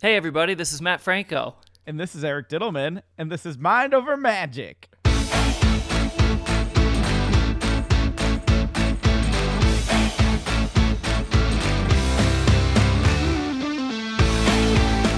[0.00, 1.56] Hey, everybody, this is Mat Franco.
[1.86, 4.88] And this is Eric Dittelman, and this is Mind Over Magic.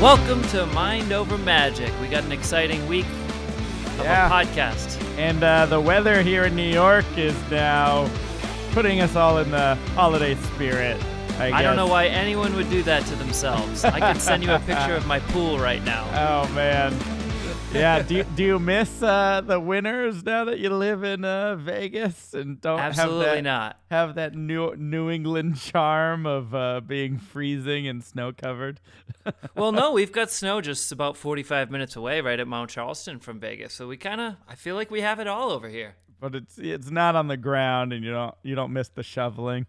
[0.01, 1.91] Welcome to Mind Over Magic.
[2.01, 4.29] We got an exciting week of Yeah.
[4.29, 4.97] a podcast.
[5.19, 8.09] And uh, the weather here in New York is now
[8.73, 11.03] putting us all in the holiday spirit.
[11.39, 13.85] I, I don't know why anyone would do that to themselves.
[13.85, 16.05] I can send you a picture of my pool right now.
[16.49, 16.97] Oh, man.
[17.73, 21.55] Yeah, do you, do you miss uh, the winters now that you live in uh,
[21.57, 23.81] Vegas and don't Absolutely have that, not.
[23.91, 28.81] have that New New England charm of uh, being freezing and snow covered?
[29.55, 33.39] Well, no, we've got snow just about 45 minutes away right at Mount Charleston from
[33.39, 33.75] Vegas.
[33.75, 35.97] So we kind of, I feel like we have it all over here.
[36.19, 39.67] but it's it's not on the ground, and you don't you don't miss the shoveling.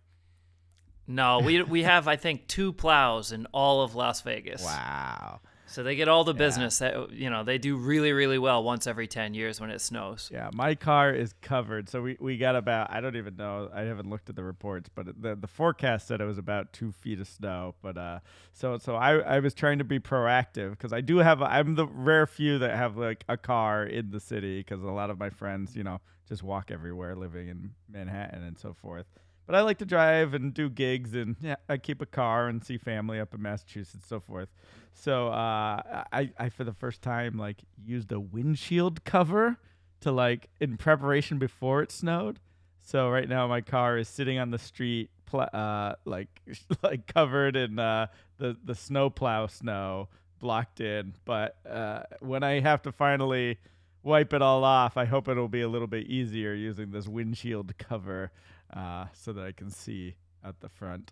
[1.09, 4.63] No, we, we have, I think, two plows in all of Las Vegas.
[4.63, 5.41] Wow.
[5.69, 8.87] So they get all the business that, you know, they do really, really well once
[8.87, 10.29] every 10 years when it snows.
[10.33, 11.89] Yeah, my car is covered.
[11.89, 13.69] So we, we got about I don't even know.
[13.71, 16.91] I haven't looked at the reports, but the the forecast said it was about two
[16.91, 17.75] feet of snow.
[17.83, 18.19] But uh,
[18.51, 21.85] so so I I was trying to be proactive because I do have I'm the
[21.85, 25.29] rare few that have like a car in the city because a lot of my
[25.29, 29.05] friends you know just walk everywhere living in Manhattan and so forth.
[29.49, 32.63] But I like to drive and do gigs and yeah, I keep a car and
[32.63, 34.47] see family up in Massachusetts, so forth.
[34.93, 39.57] So uh, I, I for the first time like used a windshield cover
[40.01, 42.39] to like in preparation before it snowed.
[42.83, 46.29] So right now my car is sitting on the street, pl- uh, like
[46.83, 48.05] like covered in uh,
[48.37, 51.15] the the snow plow snow, blocked in.
[51.25, 53.57] But uh, when I have to finally
[54.03, 57.75] wipe it all off, I hope it'll be a little bit easier using this windshield
[57.79, 58.31] cover,
[58.73, 61.11] uh, so that I can see at the front.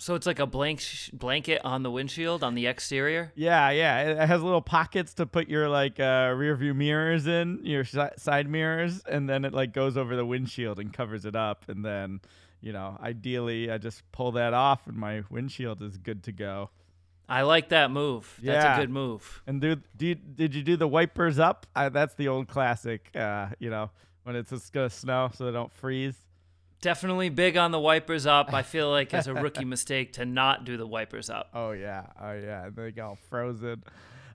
[0.00, 3.32] So it's like a blank sh- blanket on the windshield on the exterior.
[3.34, 4.22] Yeah, yeah.
[4.22, 8.14] It has little pockets to put your like uh, rear view mirrors in, your si-
[8.16, 11.64] side mirrors, and then it like goes over the windshield and covers it up.
[11.68, 12.20] And then,
[12.60, 16.70] you know, ideally, I just pull that off, and my windshield is good to go.
[17.28, 18.38] I like that move.
[18.40, 18.76] That's Yeah.
[18.76, 19.42] a good move.
[19.48, 21.66] And do, do you, did you do the wipers up?
[21.74, 23.10] I, that's the old classic.
[23.16, 23.90] Uh, you know,
[24.22, 26.14] when it's just gonna snow, so they don't freeze.
[26.80, 28.52] Definitely big on the wipers up.
[28.52, 31.50] I feel like it's a rookie mistake to not do the wipers up.
[31.52, 33.82] Oh yeah, oh yeah, and they got frozen.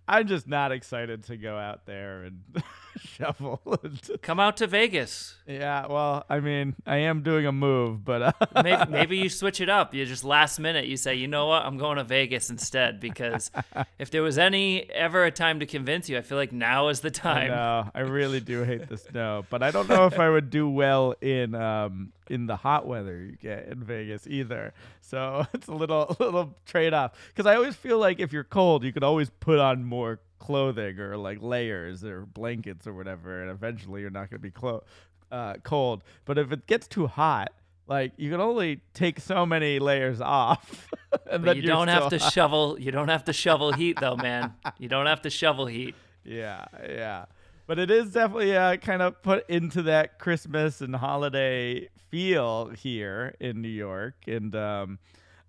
[0.08, 2.42] I'm just not excited to go out there and
[3.00, 3.62] shovel.
[3.84, 5.36] and- Come out to Vegas.
[5.48, 8.32] Yeah, well, I mean, I am doing a move, but uh,
[8.64, 9.94] Maybe, maybe you switch it up.
[9.94, 13.00] You just last minute you say, you know what, I'm going to Vegas instead.
[13.00, 13.52] Because
[14.00, 17.02] if there was any ever a time to convince you, I feel like now is
[17.02, 17.50] the time.
[17.50, 20.70] know I really do hate the snow, but I don't know if I would do
[20.70, 24.74] well in um in the hot weather you get in Vegas either.
[25.02, 28.84] So it's a little little trade off because I always feel like if you're cold,
[28.84, 33.50] you could always put on more clothing or like layers or blankets or whatever, and
[33.50, 34.84] eventually you're not going to be clo-
[35.32, 36.04] uh, cold.
[36.26, 37.52] But if it gets too hot.
[37.86, 40.90] Like you can only take so many layers off,
[41.30, 42.32] and But then you don't have to hot.
[42.32, 42.78] shovel.
[42.80, 44.54] You don't have to shovel heat though, man.
[44.80, 45.94] You don't have to shovel heat.
[46.24, 47.26] Yeah, yeah.
[47.68, 53.36] But it is definitely uh, kind of put into that Christmas and holiday feel here
[53.42, 54.16] in New York.
[54.28, 55.00] And um,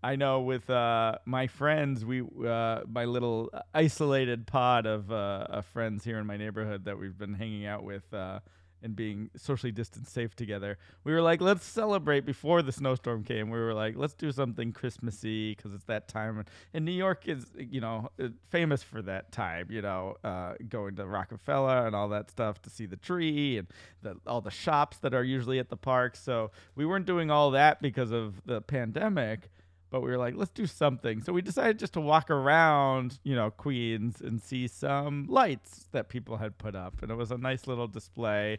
[0.04, 5.65] I know with uh, my friends, we uh, my little isolated pod of, uh, of
[5.65, 8.41] friends here in my neighborhood that we've been hanging out with uh,
[8.82, 10.76] and being socially distanced safe together.
[11.04, 13.48] We were like, let's celebrate before the snowstorm came.
[13.48, 16.44] We were like, let's do something Christmassy because it's that time.
[16.75, 20.97] And New York is, you know, uh, famous for that time, you know, uh, going
[20.97, 23.69] to Rockefeller and all that stuff to see the tree and
[24.03, 26.15] the, all the shops that are usually at the park.
[26.15, 29.48] So we weren't doing all that because of the pandemic
[29.94, 31.22] but we were like, let's do something.
[31.22, 36.09] So we decided just to walk around, you know, Queens and see some lights that
[36.09, 38.59] people had put up, and it was a nice little display.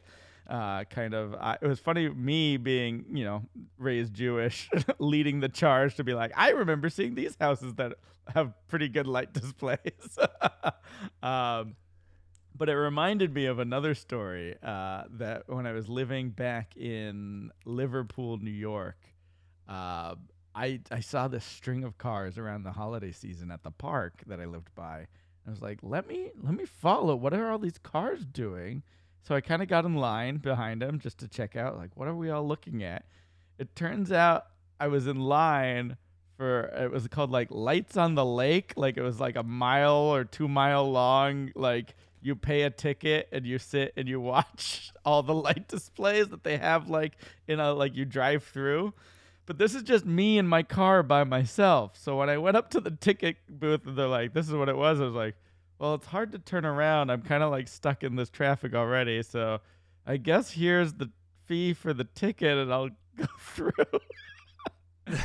[0.50, 3.44] Uh, kind of, I, it was funny me being, you know,
[3.78, 4.70] raised Jewish,
[5.00, 7.96] leading the charge to be like, I remember seeing these houses that
[8.34, 10.18] have pretty good light displays.
[11.22, 11.76] um,
[12.58, 17.52] but it reminded me of another story uh, that when I was living back in
[17.66, 18.96] Liverpool, New York,
[19.68, 20.16] uh,
[20.56, 24.40] I I saw this string of cars around the holiday season at the park that
[24.40, 25.08] I lived by.
[25.46, 27.16] I was like, let me let me follow.
[27.16, 28.82] What are all these cars doing?
[29.22, 32.08] So I kind of got in line behind them just to check out, like, what
[32.08, 33.06] are we all looking at?
[33.58, 34.46] It turns out
[34.80, 35.98] I was in line
[36.38, 38.74] for it was called like Lights on the Lake.
[38.76, 41.52] Like it was like a mile or two mile long.
[41.56, 46.30] Like you pay a ticket and you sit and you watch all the light displays
[46.30, 47.18] that they have like
[47.48, 48.94] in a like you drive through.
[49.46, 51.98] But this is just me in my car by myself.
[51.98, 54.70] So when I went up to the ticket booth and they're like, "This is what
[54.70, 55.36] it was," I was like,
[55.78, 57.12] "Well, it's hard to turn around.
[57.12, 59.22] I'm kind of like stuck in this traffic already.
[59.22, 59.62] So
[60.06, 61.12] I guess here's the
[61.46, 63.72] fee for the ticket, and I'll go through."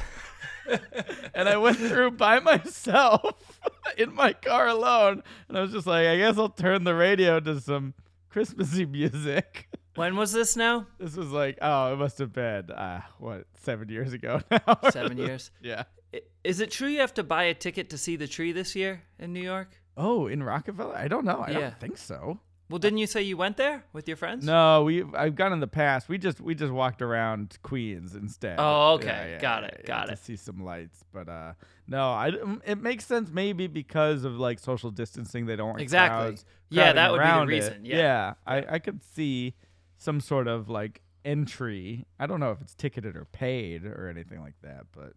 [1.35, 3.61] and I went through by myself
[3.99, 7.41] in my car alone, and I was just like, "I guess I'll turn the radio
[7.41, 7.95] to some
[8.29, 10.87] Christmassy music." When was this now?
[10.99, 14.79] This was like, oh, it must have been uh, what seven years ago now.
[14.91, 15.51] Seven years.
[15.63, 15.85] yeah.
[16.15, 18.75] I- Is it true you have to buy a ticket to see the tree this
[18.77, 19.77] year in New York?
[19.97, 20.97] Oh, in Rockefeller?
[20.97, 21.45] I don't know.
[21.47, 21.61] I Yeah.
[21.61, 22.41] don't think so.
[22.71, 24.47] Well, didn't you say you went there with your friends?
[24.47, 26.09] No, we I've gone in the past.
[26.09, 28.57] We just we just walked around Queens instead.
[28.61, 29.39] Oh, okay.
[29.41, 30.21] Got it, got to it.
[30.21, 31.55] see some lights, but uh,
[31.89, 35.47] no, I mm, it makes sense maybe because of like social distancing.
[35.47, 36.27] They don't want Exactly.
[36.29, 37.55] crowds Yeah, crowding that would be the around it.
[37.55, 38.35] reason, yeah.
[38.47, 39.57] I I could see
[40.01, 42.07] some sort of like entry.
[42.19, 45.13] I don't know if it's ticketed or paid or anything like that, but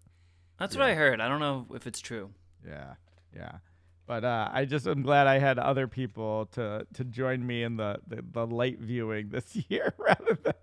[0.59, 1.21] That's what I heard.
[1.21, 2.31] I don't know if it's true.
[2.67, 2.95] Yeah,
[3.33, 3.57] yeah.
[4.05, 7.77] But uh, I just am glad I had other people to to join me in
[7.77, 10.53] the, the, the light viewing this year rather than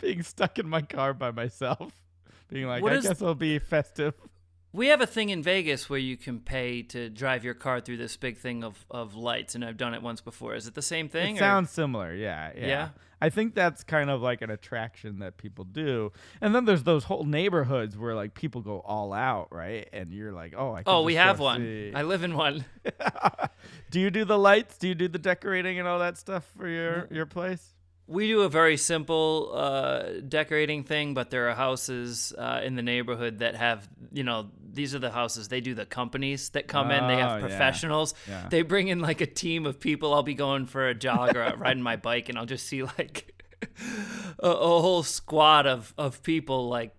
[0.00, 1.92] being stuck in my car by myself.
[2.48, 4.14] Being like, What I guess I'll be festive.
[4.72, 7.96] We have a thing in Vegas where you can pay to drive your car through
[7.96, 10.54] this big thing of, of lights, and I've done it once before.
[10.54, 11.36] Is it the same thing?
[11.36, 12.88] It or- sounds similar, yeah, yeah, Yeah?
[13.20, 16.12] I think that's kind of like an attraction that people do.
[16.40, 19.88] And then there's those whole neighborhoods where like people go all out, right?
[19.92, 20.84] And you're like, oh, I.
[20.84, 21.60] Can Oh, we have one.
[21.62, 21.92] see.
[21.94, 22.64] I live in one.
[23.90, 24.78] do you do the lights?
[24.78, 27.74] Do you do the decorating and all that stuff for your your place?
[28.08, 32.82] We do a very simple uh, decorating thing, but there are houses uh, in the
[32.82, 35.48] neighborhood that have, you know, these are the houses.
[35.48, 37.06] They do the companies that come in.
[37.06, 38.14] They Oh, have professionals.
[38.26, 38.48] Yeah.
[38.48, 40.14] They bring in like a team of people.
[40.14, 43.44] I'll be going for a jog or riding my bike, and I'll just see like
[44.38, 46.94] a, a whole squad of, of people like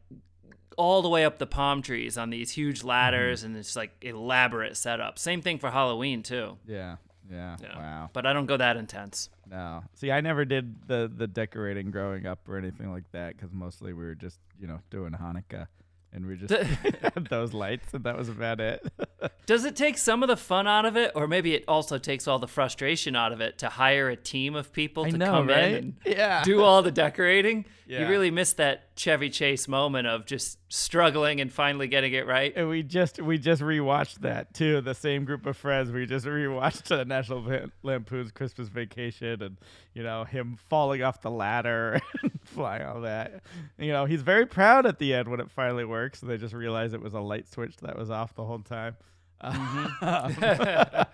[0.78, 4.78] all the way up the palm trees on these huge ladders, and it's like elaborate
[4.78, 5.18] setup.
[5.20, 6.58] Same thing for Halloween too.
[6.68, 6.98] Yeah,
[7.31, 7.58] yeah.
[7.62, 7.78] Yeah.
[7.78, 8.10] Wow.
[8.14, 9.30] But I don't go that intense.
[9.50, 9.84] No.
[9.96, 13.94] See, I never did the the decorating growing up or anything like that because mostly
[13.94, 15.68] we were just you know doing Hanukkah
[16.12, 16.52] and we just
[17.04, 18.86] had those lights and that was about it.
[19.46, 22.28] Does it take some of the fun out of it, or maybe it also takes
[22.28, 25.26] all the frustration out of it to hire a team of people I to know,
[25.26, 25.64] come right?
[25.66, 26.44] in and Yeah.
[26.44, 27.66] do all the decorating?
[27.90, 28.02] Yeah.
[28.02, 32.54] You really missed that Chevy Chase moment of just struggling and finally getting it right.
[32.56, 34.80] and we just we just rewatched that too.
[34.82, 35.90] The same group of friends.
[35.90, 39.58] We just rewatched uh, National Lampoon's Christmas Vacation, and
[39.96, 43.42] you know him falling off the ladder and flying all that.
[43.80, 46.22] You know he's very proud at the end when it finally works.
[46.22, 48.98] And They just realize it was a light switch that was off the whole time.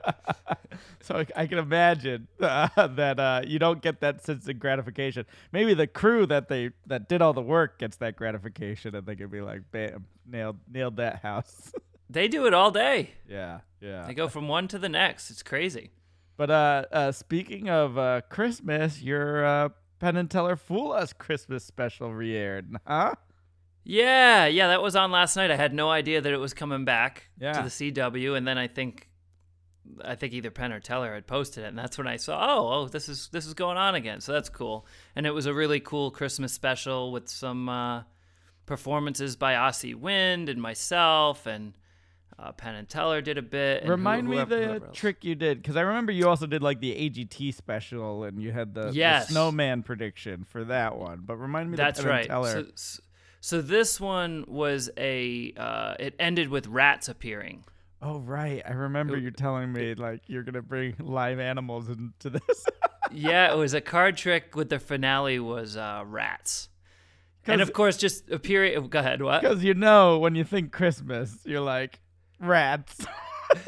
[1.01, 5.25] so I, I can imagine uh, that uh, you don't get that sense of gratification.
[5.51, 9.15] Maybe the crew that they that did all the work gets that gratification, and they
[9.15, 11.71] can be like, "Bam, nailed nailed that house."
[12.07, 13.09] They do it all day.
[13.27, 14.05] yeah, yeah.
[14.05, 15.31] They go from one to the next.
[15.31, 15.89] It's crazy.
[16.37, 19.69] But uh, uh, speaking of uh, Christmas, your uh,
[19.99, 23.15] Penn and Teller Fool Us Christmas special re-aired, huh?
[23.85, 25.51] Yeah, yeah, that was on last night.
[25.51, 27.53] I had no idea that it was coming back Yeah.
[27.53, 29.07] to the CW, and then I think,
[30.03, 32.69] I think either Penn or Teller had posted it, and that's when I saw, oh,
[32.73, 34.21] oh, this is this is going on again.
[34.21, 38.03] So that's cool, and it was a really cool Christmas special with some uh,
[38.65, 41.77] performances by Aussie Wind and myself, and
[42.39, 43.77] uh, Penn and Teller did a bit.
[43.81, 46.47] and who- Remind me whoever- the whoever trick you did, because I remember you also
[46.47, 51.21] did like the AGT special, and you had the, the snowman prediction for that one.
[51.23, 52.21] But remind me That's the Penn right.
[52.21, 52.51] and Teller.
[52.51, 53.01] So, s-
[53.45, 55.53] so this one was a.
[55.55, 57.63] Uh, it ended with rats appearing.
[58.01, 62.31] oh right, I remember It- you telling me like you're gonna bring live animals into
[62.31, 62.65] this.
[63.11, 66.69] yeah, it was a card trick with the finale was uh, rats.
[67.45, 68.87] And of course, just appearing.
[68.87, 69.21] Go ahead.
[69.21, 69.41] What?
[69.43, 71.99] Because you know, when you think Christmas, you're like
[72.39, 73.05] rats.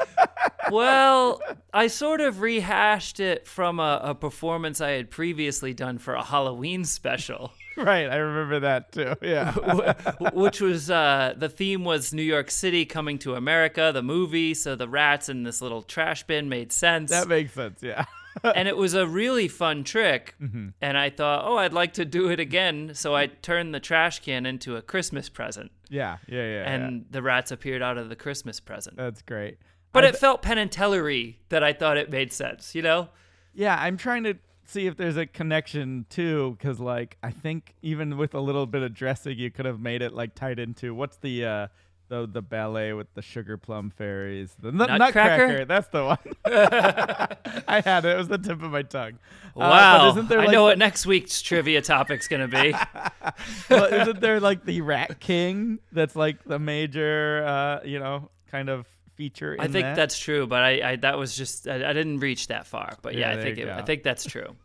[0.72, 1.40] well,
[1.72, 6.24] I sort of rehashed it from a, a performance I had previously done for a
[6.24, 7.52] Halloween special,
[7.84, 9.14] right, I remember that too.
[9.22, 9.52] Yeah.
[10.32, 14.54] which was uh, the theme was New York City coming to America, the movie.
[14.54, 17.10] So the rats in this little trash bin made sense.
[17.10, 17.82] that makes sense.
[17.82, 18.04] Yeah.
[18.42, 20.34] and it was a really fun trick.
[20.40, 20.68] Mm-hmm.
[20.80, 22.92] And I thought, oh, I'd like to do it again.
[22.94, 25.70] So I turned the trash can into a Christmas present.
[25.88, 26.18] yeah.
[26.26, 26.36] Yeah.
[26.36, 26.50] Yeah.
[26.50, 26.74] yeah.
[26.74, 28.96] and the rats appeared out of the Christmas present.
[28.96, 29.58] That's great.
[29.92, 33.08] But I it felt Penn and Tellery that I thought it made sense, you know?
[33.54, 34.34] Yeah, I'm trying to
[34.68, 38.82] see if there's a connection too, because like I think even with a little bit
[38.82, 41.66] of dressing, you could have made it like tied into what's the uh
[42.08, 44.54] the the ballet with the sugar plum fairies.
[44.60, 45.46] The nut- Nutcracker?
[45.48, 45.64] nutcracker.
[45.66, 46.18] That's the one.
[47.68, 48.10] I had it.
[48.14, 49.18] It was the tip of my tongue.
[49.56, 50.10] Uh, Wow.
[50.10, 52.74] isn't there I know the- what next week's trivia topic's to be.
[53.70, 55.80] well, isn't there like the Rat King?
[55.92, 58.86] That's like the major, uh, you know, kind of
[59.18, 59.52] feature.
[59.54, 59.96] In I think that?
[59.96, 62.96] that's true, but I, I that was just I, I didn't reach that far.
[63.02, 64.56] But yeah, Yeah, I think it, I think that's true.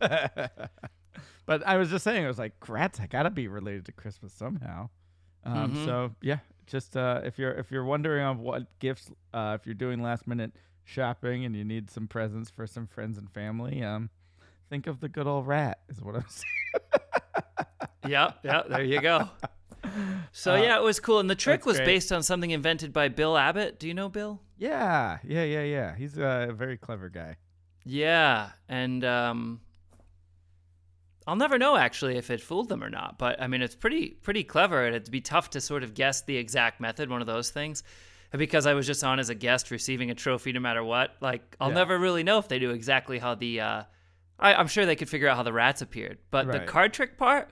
[1.46, 3.00] But I was just saying, I was like, rats.
[3.00, 4.88] I gotta be related to Christmas somehow.
[5.44, 5.84] Um, Mhm.
[5.84, 9.74] So yeah, just uh, if you're if you're wondering on what gifts, uh, if you're
[9.74, 10.52] doing last minute
[10.84, 14.08] shopping and you need some presents for some friends and family, um,
[14.70, 15.80] think of the good old rat.
[15.90, 18.08] Is what I'm saying.
[18.08, 18.68] yep, yep.
[18.68, 19.28] There you go.
[20.32, 21.84] So Uh, yeah, it was cool, and the trick was great.
[21.84, 23.78] based on something invented by Bill Abbott.
[23.78, 24.40] Do you know Bill?
[24.56, 25.94] Yeah, yeah, yeah, yeah.
[25.96, 27.36] He's a very clever guy.
[27.84, 29.60] Yeah, and um,
[31.26, 33.18] I'll never know actually if it fooled them or not.
[33.18, 36.22] But I mean, it's pretty pretty clever, and it'd be tough to sort of guess
[36.22, 37.10] the exact method.
[37.10, 37.82] One of those things,
[38.32, 41.16] and because I was just on as a guest receiving a trophy, no matter what.
[41.20, 41.74] Like I'll Yeah.
[41.74, 43.60] never really know if they knew exactly how the.
[43.60, 43.82] Uh,
[44.38, 47.16] I, I'm sure they could figure out how the rats appeared, but the card trick
[47.16, 47.50] part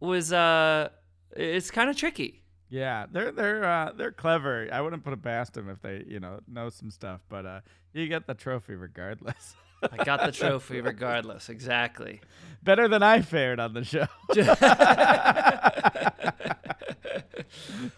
[0.00, 0.88] was uh,
[1.36, 2.41] it's kind of tricky.
[2.72, 4.66] Yeah, they're they're uh, they're clever.
[4.72, 7.60] I wouldn't put it past them if they you know know some stuff, but uh,
[7.92, 9.54] you get the trophy regardless.
[9.92, 11.50] I got the trophy regardless.
[11.50, 12.22] Exactly.
[12.62, 14.06] Better than I fared on the show.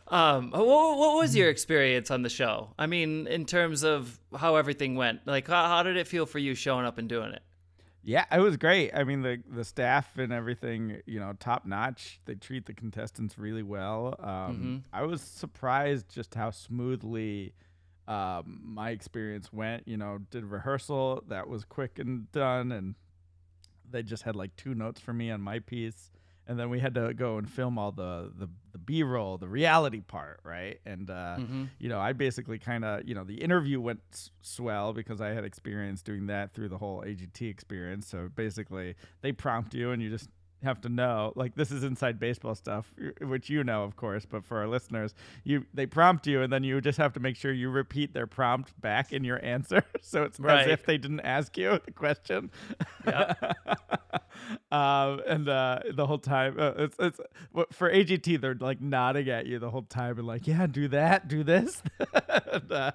[0.08, 2.70] Um, what, what was your experience on the show?
[2.78, 6.38] I mean, in terms of how everything went, like how, how did it feel for
[6.38, 7.42] you showing up and doing it?
[8.06, 8.92] Yeah, it was great.
[8.94, 12.20] I mean, the the staff and everything, you know, top notch.
[12.26, 14.14] They treat the contestants really well.
[14.18, 17.54] Um, I was surprised just how smoothly
[18.06, 19.88] um, my experience went.
[19.88, 22.94] You know, did rehearsal that was quick and done, and
[23.90, 26.10] they just had like two notes for me on my piece,
[26.46, 29.48] and then we had to go and film all the the, the B roll, the
[29.48, 30.78] reality part, right?
[30.84, 31.68] And uh, Mhm.
[31.78, 35.28] you know, I basically kind of, you know, the interview went s- swell because I
[35.28, 38.06] had experience doing that through the whole AGT experience.
[38.06, 40.28] So basically, they prompt you and you just
[40.64, 44.44] have to know like this is inside baseball stuff which you know of course but
[44.44, 47.52] for our listeners you they prompt you and then you just have to make sure
[47.52, 50.66] you repeat their prompt back in your answer so it's Right.
[50.66, 52.50] as if they didn't ask you the question.
[54.72, 57.20] Um, and uh, the whole time uh, it's it's
[57.72, 61.28] for AGT they're like nodding at you the whole time and like yeah do that
[61.28, 61.82] do this.
[62.52, 62.92] And, uh,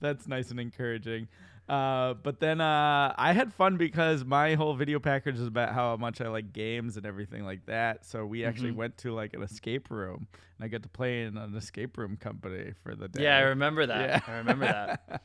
[0.00, 1.28] that's nice and encouraging
[1.72, 5.96] uh, but then uh, I had fun because my whole video package is about how
[5.96, 8.04] much I like games and everything like that.
[8.04, 8.76] So we actually Mhm.
[8.76, 10.26] went to like an escape room,
[10.58, 13.22] and I got to play in an escape room company for the day.
[13.24, 14.08] Yeah, I remember that.
[14.28, 14.32] Yeah.
[14.34, 15.00] I remember that.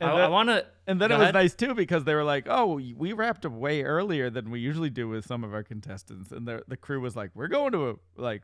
[0.00, 0.66] I, And I then- want to.
[0.88, 1.34] And then it was ahead.
[1.34, 4.90] nice too because they were like, "Oh, we wrapped up way earlier than we usually
[4.90, 7.90] do with some of our contestants." And the the crew was like, "We're going to
[7.90, 8.42] a like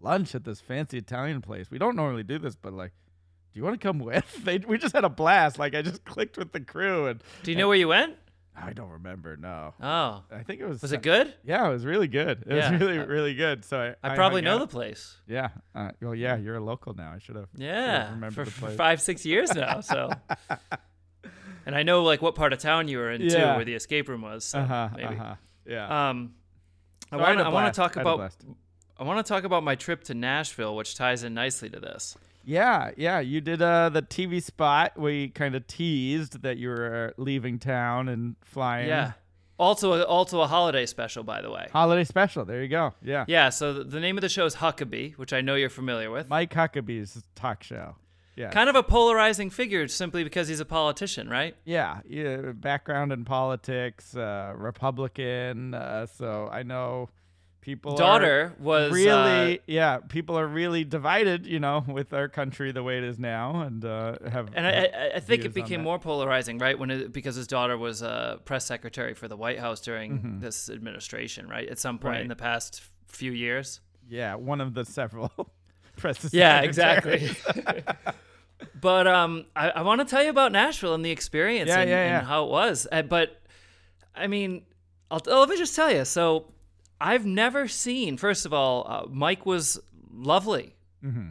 [0.00, 1.70] lunch at this fancy Italian place.
[1.70, 2.92] We don't normally do this, but like,
[3.54, 5.58] do you want to come with?" They we just had a blast.
[5.58, 8.16] Like I just clicked with the crew, and Do you know where you went?
[8.56, 9.36] I don't remember.
[9.36, 10.80] No, Oh, I think it was.
[10.80, 11.34] was it good?
[11.44, 12.44] Yeah, it was really good.
[12.46, 12.70] It Yeah.
[12.70, 13.64] was really really good.
[13.64, 14.70] So I I, probably hung know out.
[14.70, 15.16] the place.
[15.26, 15.48] Yeah.
[15.74, 17.10] Uh, well, yeah, you're a local now.
[17.12, 17.48] I should have.
[17.56, 18.76] Yeah, remember for, the for place.
[18.76, 19.80] five six years now.
[19.94, 20.10] So,
[21.66, 24.08] and I know like what part of town you were in too, where the escape
[24.08, 24.44] room was.
[24.44, 24.88] So Uh huh.
[24.96, 25.14] maybe.
[25.14, 25.34] Uh huh.
[25.66, 26.10] Yeah.
[26.10, 26.34] Um,
[27.10, 27.74] I So I want a I want blast.
[27.74, 28.32] to talk I about.
[28.96, 32.16] I want to talk about my trip to Nashville, which ties in nicely to this.
[32.44, 33.20] Yeah, yeah.
[33.20, 34.98] You did uh, the TV spot.
[34.98, 38.88] We kind of teased that you were uh, leaving town and flying.
[38.88, 39.12] Yeah.
[39.58, 41.68] Also, also a holiday special, by the way.
[41.72, 42.44] Holiday special.
[42.44, 42.92] There you go.
[43.02, 43.24] Yeah.
[43.28, 43.50] Yeah.
[43.50, 46.28] So the, the name of the show is Huckabee, which I know you're familiar with.
[46.28, 47.94] Mike Huckabee's talk show.
[48.36, 48.50] Yeah.
[48.50, 51.54] Kind of a polarizing figure, simply because he's a politician, right?
[51.64, 52.00] yeah.
[52.08, 52.50] Yeah.
[52.52, 55.72] Background in politics, uh, Republican.
[55.74, 57.10] Uh, so I know
[57.64, 57.96] people.
[57.96, 59.60] Daughter was uh, really.
[59.66, 59.98] yeah.
[59.98, 61.46] People are really divided.
[61.46, 64.50] You know, with our country the way it is now, and uh, have.
[64.54, 66.78] And I, I, I think it became more polarizing, right?
[66.78, 70.40] When it, because his daughter was a press secretary for the White House during Mhm.
[70.40, 71.68] this administration, right?
[71.68, 73.80] At some point in the past few years.
[74.08, 75.32] yeah, one of the several.
[75.96, 77.30] press Yeah, exactly.
[78.80, 81.90] but um, I, I want to tell you about Nashville and the experience Yeah, and,
[81.90, 82.18] yeah, yeah.
[82.18, 82.86] and how it was.
[82.90, 83.40] Uh, but
[84.14, 84.62] I mean,
[85.10, 86.04] I'll, let me just tell you.
[86.04, 86.52] So
[87.00, 88.16] I've never seen.
[88.16, 89.78] First of all, uh, Mike was
[90.12, 90.74] lovely.
[91.02, 91.30] hmm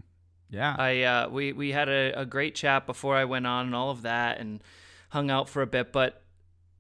[0.50, 0.76] Yeah.
[0.78, 3.90] I uh, we we had a, a great chat before I went on and all
[3.90, 4.62] of that and
[5.10, 5.92] hung out for a bit.
[5.92, 6.22] But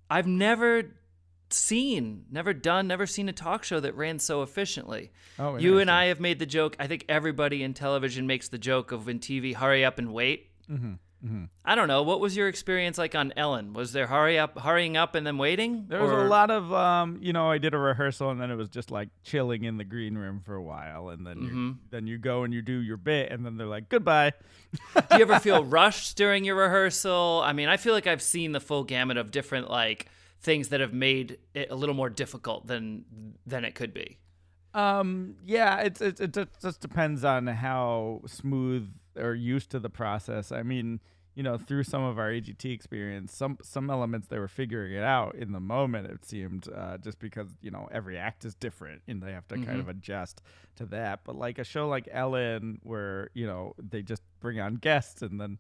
[0.09, 0.91] I've never
[1.49, 5.11] seen, never done, never seen a talk show that ran so efficiently.
[5.39, 5.89] oh, You and.
[5.91, 6.75] I have made the joke.
[6.79, 10.49] I think everybody in television makes the joke of when TV hurry up and wait.
[11.25, 11.47] Mhm.
[11.63, 12.03] I don't know.
[12.03, 13.71] What was your experience like on Ellen?
[13.71, 15.85] Was there hurry up, hurrying up, and then waiting?
[15.87, 18.51] There was Or- a lot of, um, you know, I did a rehearsal and then
[18.51, 21.67] it was just like chilling in the green room for a while, and then Mm-hmm.
[21.67, 24.33] you, then you go and you do your bit, and then they're like goodbye.
[24.95, 27.41] Do you ever feel rushed during your rehearsal?
[27.45, 30.07] I mean, I feel like I've seen the full gamut of different like
[30.41, 33.05] things that have made it a little more difficult than
[33.45, 34.17] than it could be.
[34.73, 39.89] Um, yeah, it's, it's it just, just depends on how smooth or used to the
[39.89, 40.51] process.
[40.51, 40.99] I mean,
[41.35, 45.03] you know, through some of our AGT experience, some some elements they were figuring it
[45.03, 46.07] out in the moment.
[46.07, 49.57] It seemed uh, just because you know every act is different and they have to
[49.57, 50.41] kind of adjust
[50.75, 51.21] to that.
[51.23, 55.39] But like a show like Ellen, where you know they just bring on guests and
[55.39, 55.59] then.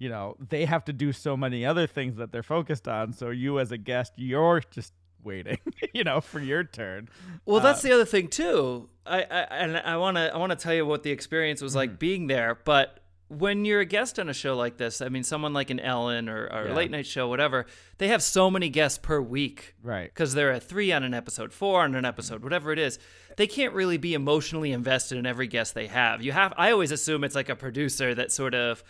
[0.00, 3.12] You know, they have to do so many other things that they're focused on.
[3.12, 4.92] So you, as a guest, you're just
[5.28, 5.58] waiting,
[5.92, 7.08] you know, for your turn.
[7.46, 8.88] Well, that's the other thing too.
[9.06, 11.72] I, I and I want to I want to tell you what the experience was
[11.72, 11.78] Mm-hmm.
[11.78, 12.98] like being there, but
[13.30, 16.30] when you're a guest on a show like this, I mean, someone like an Ellen
[16.30, 17.66] or, or a late night show, whatever,
[17.98, 19.74] they have so many guests per week.
[19.82, 20.08] Right.
[20.12, 22.98] because they're at three on an episode, four on an episode, whatever it is.
[23.36, 26.22] They can't really be emotionally invested in every guest they have.
[26.22, 26.54] You have.
[26.56, 28.82] I always assume it's like a producer that sort of.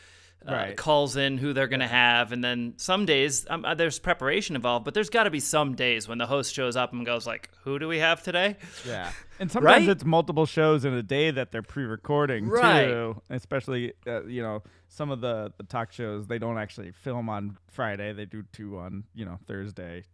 [0.47, 0.77] Uh, Right.
[0.77, 4.55] calls in who they're going to have and then some days um, uh, there's preparation
[4.55, 7.27] involved but there's got to be some days when the host shows up and goes
[7.27, 9.89] like who do we have today Yeah, and sometimes Right?
[9.89, 12.87] it's multiple shows in a day that they're pre-recording Right.
[12.87, 13.21] too.
[13.31, 17.59] Especially, uh, you know, some of the the talk shows they don't actually film on
[17.73, 20.05] Friday; they do two on you know Thursday.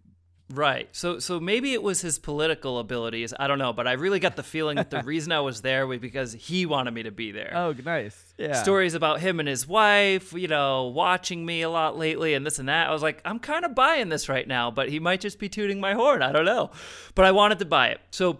[0.51, 0.89] Right.
[0.93, 3.33] So so maybe it was his political abilities.
[3.39, 5.87] I don't know, but I really got the feeling that the reason I was there
[5.87, 7.53] was because he wanted me to be there.
[7.55, 8.35] Oh, nice.
[8.37, 8.53] Yeah.
[8.63, 12.59] Stories about him and his wife, you know, watching me a lot lately and this
[12.59, 12.89] and that.
[12.89, 15.49] I was like, I'm kind of buying this right now, but he might just be
[15.49, 16.21] tooting my horn.
[16.21, 16.71] I don't know.
[17.15, 18.01] But I wanted to buy it.
[18.11, 18.39] So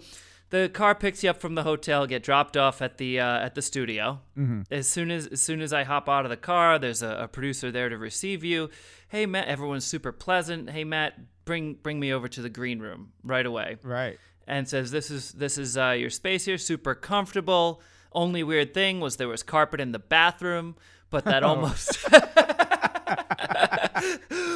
[0.51, 3.55] the car picks you up from the hotel, get dropped off at the uh, at
[3.55, 4.21] the studio.
[4.71, 7.29] As soon as as soon as I hop out of the car, there's a, a
[7.29, 8.69] producer there to receive you.
[9.09, 10.71] Hey Matt, everyone's super pleasant.
[10.71, 14.19] Hey Matt, bring bring me over to the green room right away Right.
[14.47, 17.81] and says this is this is uh, your space here, super comfortable.
[18.13, 20.77] Only weird thing was there was carpet in the bathroom,
[21.11, 21.99] but that almost.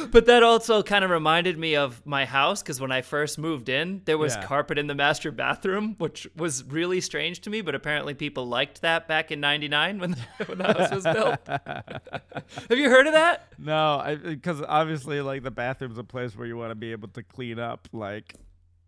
[0.11, 3.69] but that also kind of reminded me of my house because when I first moved
[3.69, 4.43] in, there was Yeah.
[4.45, 7.61] carpet in the master bathroom, which was really strange to me.
[7.61, 11.39] But apparently, people liked that back in '99 when when the house was built.
[12.69, 13.47] Have you heard of that?
[13.57, 17.23] No, because obviously, like the bathroom's a place where you want to be able to
[17.23, 18.35] clean up, like,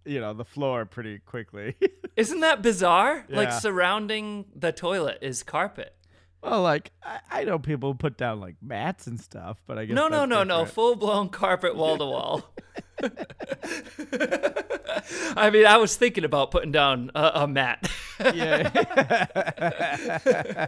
[0.06, 1.76] you know, the floor pretty quickly.
[2.16, 3.26] Isn't that bizarre?
[3.30, 5.96] Like surrounding the toilet is carpet.
[6.44, 9.96] Well, like I, I know people put down like mats and stuff, but I guess
[9.96, 10.60] No, no, no, no.
[10.60, 10.74] different.
[10.76, 12.54] Full blown carpet wall to wall.
[15.36, 17.90] I mean, I was thinking about putting down a, a mat.
[18.20, 18.70] Yeah.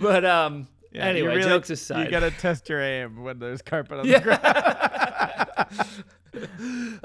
[0.00, 2.04] but um Yeah, anyway, really- jokes aside.
[2.04, 4.18] You gotta test your aim when there's carpet on Yeah.
[4.18, 4.44] the ground.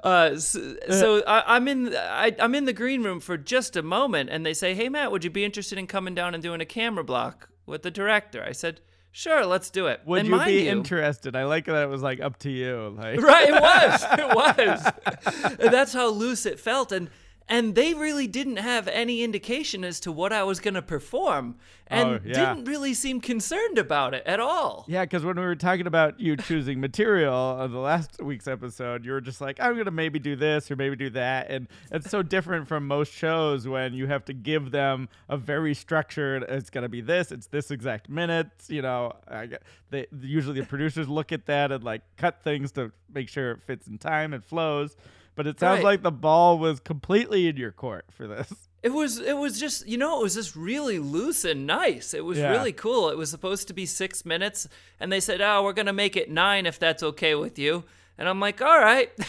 [0.03, 3.81] uh, so, so I, I'm in I, I'm in the green room for just a
[3.81, 6.61] moment, and they say, "Hey Matt, would you be interested in coming down and doing
[6.61, 10.45] a camera block with the director?" I said, "Sure, let's do it." Would and you
[10.45, 11.35] be interested?
[11.35, 12.95] I like that it was like up to you.
[12.97, 14.03] Like Right, it was.
[14.19, 15.57] It was.
[15.59, 17.09] And that's how loose it felt and
[17.49, 21.55] and they really didn't have any indication as to what I was going to perform
[21.87, 22.53] and Oh, yeah.
[22.53, 24.85] didn't really seem concerned about it at all.
[24.87, 29.05] Yeah, because when we were talking about you choosing material on the last week's episode,
[29.05, 31.49] you were just like, I'm going to maybe do this or maybe do that.
[31.51, 35.73] And it's so different from most shows when you have to give them a very
[35.73, 38.47] structured, it's going to be this, it's this exact minute.
[38.69, 39.49] You know, I
[39.89, 43.61] they, usually the producers look at that and like cut things to make sure it
[43.63, 44.95] fits in time and flows.
[45.35, 45.83] But it sounds Right.
[45.83, 48.53] like the ball was completely in your court for this.
[48.83, 52.13] It was it was just, you know, it was just really loose and nice.
[52.13, 52.51] It was Yeah.
[52.51, 53.09] really cool.
[53.09, 54.67] It was supposed to be 6 minutes
[54.99, 57.85] and they said, "Oh, we're going to make it 9 if that's okay with you."
[58.17, 59.09] And I'm like, "All right."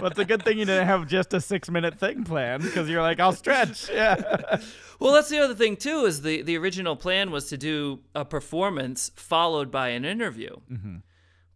[0.00, 2.88] Well, it's a good thing you didn't have just a six minute thing planned because
[2.88, 3.88] you're like, I'll stretch.
[3.96, 4.60] Yeah.
[4.98, 6.04] Well, that's the other thing too.
[6.06, 10.96] Is the the original plan was to do a performance followed by an interview, mm-hmm.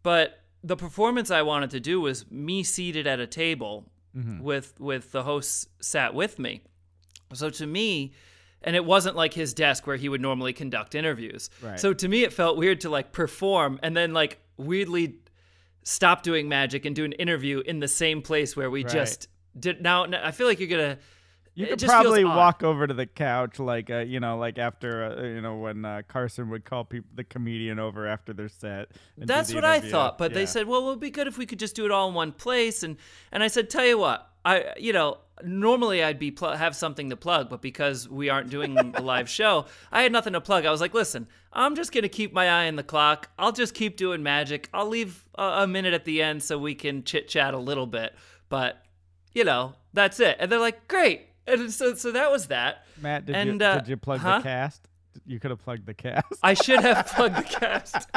[0.02, 4.42] but the performance I wanted to do was me seated at a table mm-hmm.
[4.42, 6.62] with with the host sat with me.
[7.32, 8.12] So to me,
[8.62, 11.48] and it wasn't like his desk where he would normally conduct interviews.
[11.62, 11.78] Right.
[11.78, 15.16] So to me, it felt weird to like perform and then like weirdly
[15.82, 18.92] stop doing magic and do an interview in the same place where we Right.
[18.92, 19.80] just did.
[19.80, 20.98] Now, now I feel like you're gonna
[21.60, 25.04] You it could probably walk over to the couch, like uh, you know, like after
[25.18, 28.88] uh, you know when uh, Carson would call people the comedian over after their set.
[29.16, 30.34] That's the what I thought, but Yeah.
[30.38, 32.14] they said, "Well, it would be good if we could just do it all in
[32.14, 32.96] one place." And
[33.32, 37.08] and I said, "Tell you what, I you know normally I'd be pl- have something
[37.10, 40.66] to plug, but because we aren't doing the live show, I had nothing to plug.
[40.66, 43.30] I was like, listen, I'm just gonna keep my eye on the clock.
[43.38, 44.68] I'll just keep doing magic.
[44.74, 47.86] I'll leave a, a minute at the end so we can chit chat a little
[47.86, 48.14] bit,
[48.50, 48.82] but
[49.32, 52.86] you know that's it." And they're like, "Great." And so so that was that.
[53.00, 54.38] Matt, did and, you uh, did you plug huh?
[54.38, 54.88] the cast?
[55.26, 56.26] You could have plugged the cast.
[56.42, 58.08] I should have plugged the cast.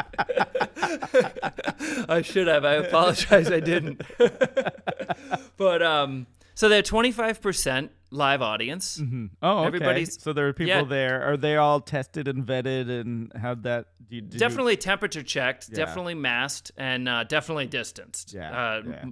[2.09, 2.65] I should have.
[2.65, 3.51] I apologize.
[3.51, 4.01] I didn't.
[5.57, 9.01] but um, so they're twenty five percent live audience.
[9.41, 9.67] oh, okay.
[9.67, 10.83] everybody's- so there are people yeah.
[10.83, 11.23] there.
[11.23, 13.87] Are they all tested and vetted and how'd that?
[14.07, 15.69] Do you, you- Definitely temperature checked.
[15.69, 15.75] Yeah.
[15.77, 18.33] Definitely masked, and uh, definitely distanced.
[18.33, 19.05] Yeah, Uh, yeah.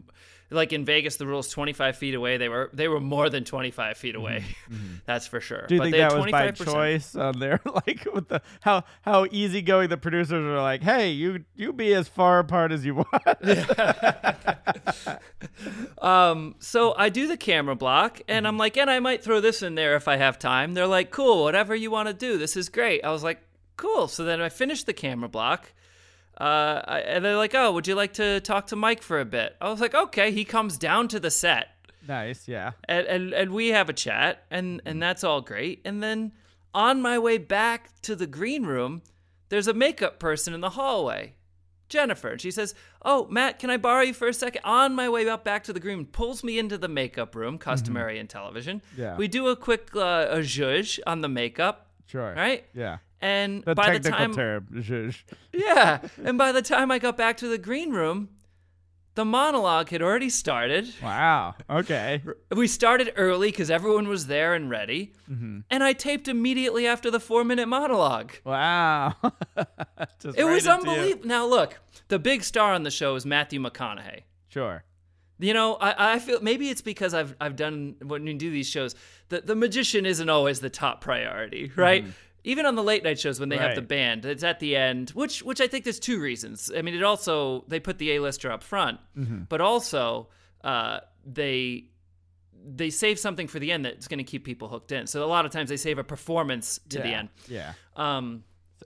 [0.52, 2.38] Like in Vegas, the rules twenty five feet away.
[2.38, 4.44] They were they were more than twenty five feet away.
[5.06, 5.60] That's for sure.
[5.60, 7.62] Mm-hmm, do you but think that was by choice on there?
[7.88, 12.08] like with the how how easygoing the producers are like, hey, you you be as
[12.08, 13.08] far apart as you want.
[16.02, 19.62] Um, so I do the camera block, and I'm like, and I might throw this
[19.62, 20.74] in there if I have time.
[20.74, 22.40] They're like, cool, whatever you want to do.
[22.40, 23.06] This is great.
[23.06, 23.40] I was like,
[23.78, 24.08] cool.
[24.08, 25.74] So then I finished the camera block.
[26.38, 29.56] Uh, and they're like, oh, would you like to talk to Mike for a bit?
[29.62, 30.32] I was like, okay.
[30.32, 31.67] He comes down to the set,
[32.08, 32.72] nice, yeah.
[32.86, 35.82] and, and, and we have a chat, and, and that's all great.
[35.86, 36.32] And then
[36.74, 39.04] on my way back to the green room,
[39.50, 41.34] there's a makeup person in the hallway.
[41.89, 42.30] Jennifer.
[42.30, 44.62] And she says, Oh, Matt, can I borrow you for a second?
[44.63, 47.58] On my way up back to the green room, pulls me into the makeup room,
[47.58, 48.82] customary in television.
[48.94, 49.02] Mm-hmm.
[49.02, 49.17] Yeah.
[49.17, 52.34] We do a quick uh, a zhuzh on the makeup, Sure.
[52.34, 52.63] right?
[52.74, 53.00] Yeah.
[53.22, 55.16] And The by the time, term, zhuzh.
[55.54, 58.30] yeah, and by the time I got back to the green room,
[59.14, 60.92] the monologue had already started.
[61.04, 61.54] Wow.
[61.70, 62.22] Okay.
[62.56, 65.60] We started early because everyone was there and ready, Mm-hmm.
[65.70, 68.32] and I taped immediately after the four minute monologue.
[68.44, 69.16] Wow.
[70.36, 71.28] It was unbelievable.
[71.28, 74.22] Now look, the big star on the show is Matthew McConaughey.
[74.50, 74.84] Sure.
[75.40, 78.68] You know, I, I feel maybe it's because I've I've done when you do these
[78.70, 78.96] shows,
[79.30, 82.06] the the magician isn't always the top priority, right?
[82.44, 85.12] Even on the late night shows when they have the band, it's at the end,
[85.12, 86.72] which which I think there's two reasons.
[86.76, 89.00] I mean, it also they put the A-lister up front,
[89.50, 90.30] but also
[90.64, 91.86] uh, they
[92.64, 95.08] they save something for the end that's going to keep people hooked in.
[95.08, 97.30] So a lot of times they save a performance to the end.
[97.48, 97.74] Yeah.
[97.96, 98.44] Um,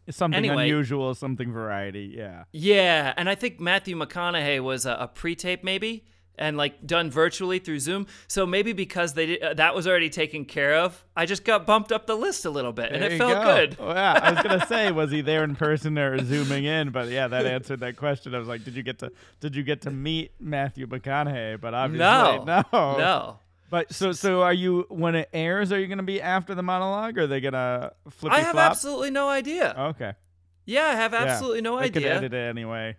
[0.10, 0.64] Something Anyway.
[0.66, 2.14] unusual, something variety.
[2.16, 2.44] Yeah.
[2.52, 6.06] Yeah, and I think Matthew McConaughey was a, a pre-tape maybe,
[6.38, 8.08] and like done virtually through Zoom.
[8.28, 11.66] So maybe because they did, uh, that was already taken care of, I just got
[11.66, 13.44] bumped up the list a little bit, and it felt go.
[13.44, 13.78] good.
[13.80, 16.90] Oh, yeah, I was gonna say, was he there in person or zooming in?
[16.92, 18.36] But yeah, that answered that question.
[18.36, 21.60] I was like, did you get to did you get to meet Matthew McConaughey?
[21.60, 22.64] But obviously, No, no,
[22.98, 23.40] no.
[23.70, 25.72] But so so are you when it airs?
[25.72, 27.18] Are you gonna be after the monologue?
[27.18, 28.32] Or are they gonna flip?
[28.32, 28.72] I have flop?
[28.72, 29.74] absolutely no idea.
[29.78, 30.14] Okay.
[30.66, 31.24] yeah, I have Yeah.
[31.24, 31.92] absolutely no idea.
[31.92, 32.96] could edit it anyway.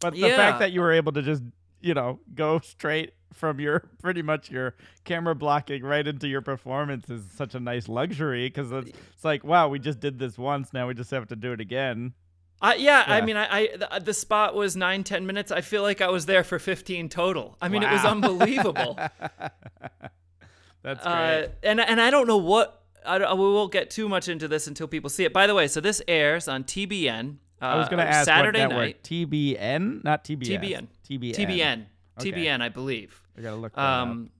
[0.00, 0.36] But the Yeah.
[0.36, 1.42] fact that you were able to just
[1.80, 7.08] you know go straight from your pretty much your camera blocking right into your performance
[7.08, 10.72] is such a nice luxury because it's, it's like wow we just did this once
[10.72, 12.12] now we just have to do it again
[12.60, 15.52] I, yeah, I mean, I, I the, the spot was nine, ten minutes.
[15.52, 17.56] I feel like I was there for fifteen total.
[17.62, 18.98] I mean, it was unbelievable.
[20.82, 24.28] that's uh, great and and I don't know what I, we won't get too much
[24.28, 25.32] into this until people see it.
[25.32, 27.36] By the way, so this airs on TBN.
[27.60, 29.02] Uh, I was gonna ask Saturday what network night.
[29.02, 30.86] TBN not TBS TBN.
[31.08, 31.86] TBN TBN.
[32.20, 32.32] Okay.
[32.32, 33.22] TBN, I believe.
[33.36, 34.08] I gotta look that up.
[34.08, 34.30] Um,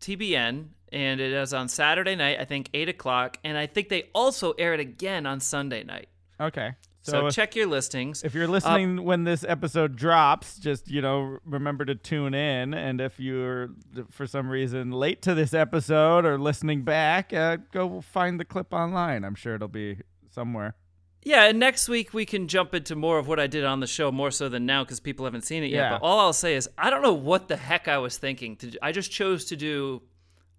[0.00, 2.38] TBN, and it is on Saturday night.
[2.40, 6.08] I think eight o'clock, and I think they also air it again on Sunday night.
[6.40, 8.22] okay So, so, if, check your listings.
[8.24, 13.00] if you're listening when this episode drops just you know remember to tune in and
[13.00, 13.70] if you're
[14.10, 18.72] for some reason late to this episode or listening back uh, go find the clip
[18.72, 19.98] online i'm sure it'll be
[20.30, 20.74] somewhere
[21.22, 23.86] Yeah, and next week we can jump into more of what I did on the
[23.86, 25.78] show more so than now because people haven't seen it yet.
[25.78, 25.90] Yeah.
[25.98, 28.56] But all I'll say is I don't know what the heck I was thinking.
[28.56, 30.02] To, I just chose to do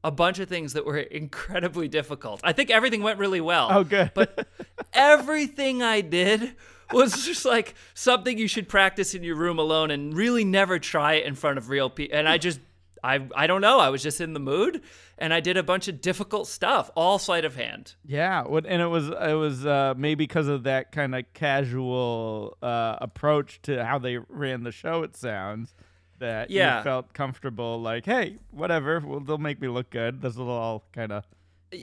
[0.03, 2.41] a bunch of things that were incredibly difficult.
[2.43, 3.69] I think everything went really well.
[3.71, 4.47] oh good But
[4.93, 6.55] everything I did
[6.91, 11.13] was just like something you should practice in your room alone and really never try
[11.15, 12.17] it in front of real people.
[12.17, 12.59] And I just,
[13.03, 13.79] I, I don't know.
[13.79, 14.81] I was just in the mood
[15.19, 17.95] and I did a bunch of difficult stuff, all sleight of hand.
[18.05, 22.57] Yeah, what- and it was it was uh, maybe because of that kind of casual
[22.61, 25.03] uh, approach to how they ran the show.
[25.03, 25.73] It sounds
[26.19, 26.79] that Yeah.
[26.79, 30.21] you felt comfortable, like, hey, whatever, well, they'll make me look good.
[30.21, 31.25] This will all kind of,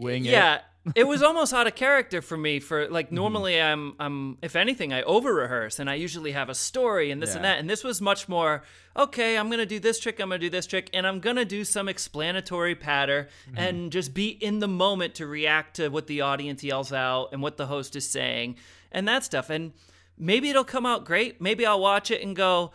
[0.01, 0.63] wing yeah, it.
[0.97, 2.61] it was almost out of character for me.
[2.61, 2.93] For Mm-hmm.
[2.95, 7.11] like normally, I'm I'm if anything, I over rehearse and I usually have a story
[7.11, 7.59] and this and that.
[7.59, 8.63] And this was much more
[8.97, 9.37] okay.
[9.39, 10.21] I'm gonna do this trick.
[10.21, 13.59] I'm gonna do this trick, and I'm gonna do some explanatory patter Mm-hmm.
[13.59, 17.43] and just be in the moment to react to what the audience yells out and
[17.43, 18.57] what the host is saying
[18.93, 19.51] and that stuff.
[19.51, 19.73] And
[20.19, 21.41] maybe it'll come out great.
[21.41, 22.73] Maybe I'll watch it and go,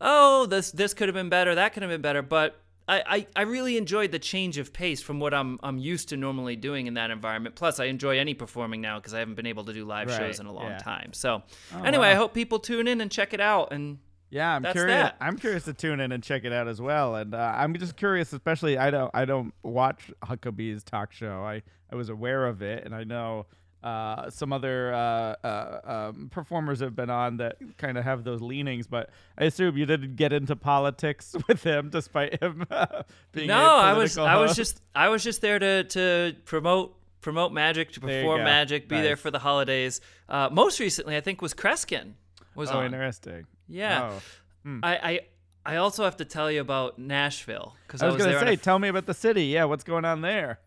[0.00, 1.54] oh, this this could have been better.
[1.54, 2.22] That could have been better.
[2.22, 6.10] But I, I, I really enjoyed the change of pace from what I'm I'm used
[6.10, 7.54] to normally doing in that environment.
[7.54, 10.18] Plus, I enjoy any performing now because I haven't been able to do live Right,
[10.18, 10.78] shows in a long yeah.
[10.78, 11.12] time.
[11.14, 11.42] So,
[11.74, 13.72] Oh, anyway, I hope people tune in and check it out.
[13.72, 14.96] And Yeah, I'm curious.
[15.02, 15.16] that.
[15.20, 17.16] I'm curious to tune in and check it out as well.
[17.16, 21.42] And uh, I'm just curious, especially I don't I don't watch Huckabee's talk show.
[21.42, 23.46] I I was aware of it, and I know
[23.84, 28.40] uh, some other uh, uh, um, performers have been on that kind of have those
[28.40, 28.86] leanings.
[28.86, 33.76] But I assume you didn't get into politics with him, despite him uh, being no,
[33.76, 37.92] I was political I was just I was just there to to promote promote magic,
[37.92, 40.00] to perform magic, be there for the holidays.
[40.28, 42.14] Uh, most recently, I think was Kreskin
[42.54, 42.86] was oh on.
[42.86, 43.46] interesting.
[43.68, 44.18] Yeah.
[44.66, 44.80] Oh.
[44.82, 45.20] I, I
[45.66, 48.78] I also have to tell you about Nashville because I was, on a say, tell
[48.78, 49.44] me about the city.
[49.44, 50.60] Yeah, what's going on there?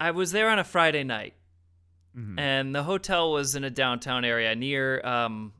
[0.00, 1.34] I was there on a Friday night,
[2.16, 2.38] Mhm.
[2.38, 5.00] and the hotel was in a downtown area near.
[5.04, 5.52] Um,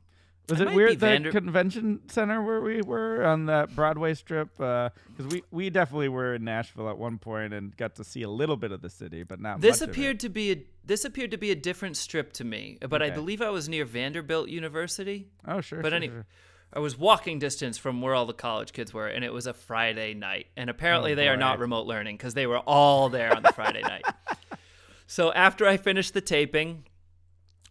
[0.47, 4.49] Was I it weird the Vander- convention center where we were on that Broadway strip?
[4.57, 4.91] Because
[5.31, 8.55] we we definitely were in Nashville at one point and got to see a little
[8.55, 9.99] bit of the city, but not this much of it.
[9.99, 13.09] appeared to be a this appeared to be a different strip to me, but I
[13.09, 15.29] believe I was near Vanderbilt University.
[15.47, 16.25] Oh sure, but sure, any- sure.
[16.73, 19.53] I was walking distance from where all the college kids were, and it was a
[19.53, 20.47] Friday night.
[20.57, 23.53] And apparently, Oh, they are not remote learning because they were all there on the
[23.53, 24.03] Friday night.
[25.07, 26.85] So after I finished the taping,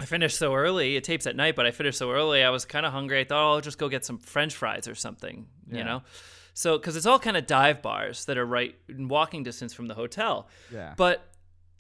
[0.01, 0.97] I finished so early.
[0.97, 2.43] It tapes at night, but I finished so early.
[2.43, 3.21] I was kind of hungry.
[3.21, 5.79] I thought oh, I'll just go get some French fries or something, Yeah.
[5.79, 6.03] you know.
[6.53, 9.87] So because it's all kind of dive bars that are right in walking distance from
[9.87, 10.49] the hotel.
[10.73, 10.95] Yeah.
[10.97, 11.27] But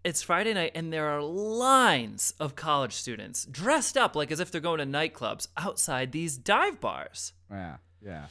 [0.05, 4.51] it's Friday night, and there are lines of college students dressed up like as if
[4.51, 7.33] they're going to nightclubs outside these dive bars.
[7.51, 8.27] yeah, yeah.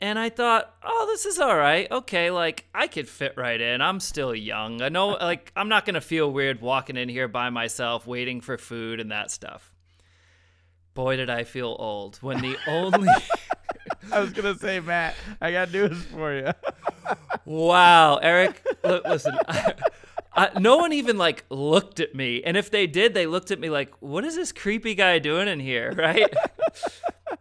[0.00, 1.90] And I thought, oh, this is all right.
[1.90, 3.80] Okay, like I could fit right in.
[3.80, 4.82] I'm still young.
[4.82, 8.40] I know, like, I'm not going to feel weird walking in here by myself, waiting
[8.40, 9.72] for food and that stuff.
[10.94, 13.12] Boy, did I feel old when the only.
[14.12, 16.52] I was gonna say, Matt, I got news for you.
[17.44, 19.36] Wow, Eric, look, listen.
[20.32, 23.58] I, no one even like looked at me, and if they did, they looked at
[23.58, 26.32] me like, "What is this creepy guy doing in here?" Right?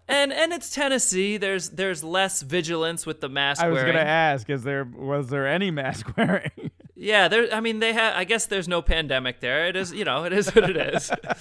[0.08, 1.38] And and it's Tennessee.
[1.38, 3.94] There's there's less vigilance with the mask I was wearing.
[3.94, 6.72] gonna ask, is there was there any mask wearing?
[6.96, 7.54] Yeah, there.
[7.54, 8.16] I mean, they have.
[8.16, 9.68] I guess there's no pandemic there.
[9.68, 11.10] It is, you know, it is what it is.
[11.12, 11.38] oh, it's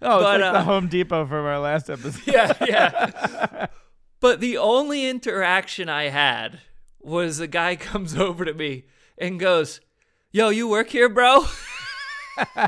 [0.00, 2.22] But, like the uh, Home Depot from our last episode.
[2.26, 3.66] yeah, yeah.
[4.20, 6.60] But the only interaction I had
[7.00, 8.84] was a guy comes over to me
[9.16, 9.80] and goes,
[10.30, 11.46] "Yo, you work here, bro?"
[12.54, 12.66] and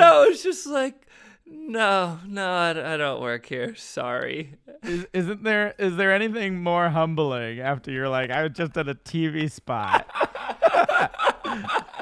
[0.00, 1.06] I was just like,
[1.52, 3.74] "No, no, I, I don't work here.
[3.74, 8.76] Sorry." Is, isn't there is there anything more humbling after you're like I was just
[8.76, 10.10] at a TV spot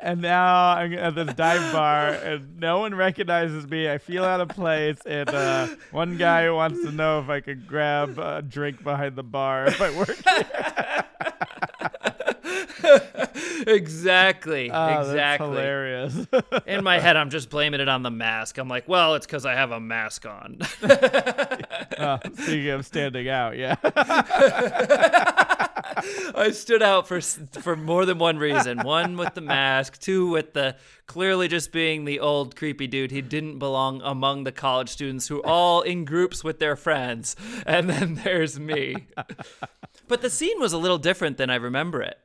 [0.00, 3.90] and now I'm at this dive bar and no one recognizes me.
[3.90, 7.66] I feel out of place and uh, one guy wants to know if I could
[7.66, 10.16] grab a drink behind the bar if I work.
[13.66, 14.70] exactly.
[14.70, 15.48] Oh, that's exactly.
[15.48, 16.26] hilarious.
[16.66, 18.58] In my head, I'm just blaming it on the mask.
[18.58, 20.58] I'm like, well, it's because I have a mask on.
[21.98, 23.76] oh, speaking of standing out, yeah.
[26.34, 28.78] I stood out for for more than one reason.
[28.82, 33.10] One with the mask, two with the clearly just being the old creepy dude.
[33.10, 37.34] He didn't belong among the college students who all in groups with their friends.
[37.66, 39.06] And then there's me.
[40.06, 42.18] But the scene was a little different than I remember it.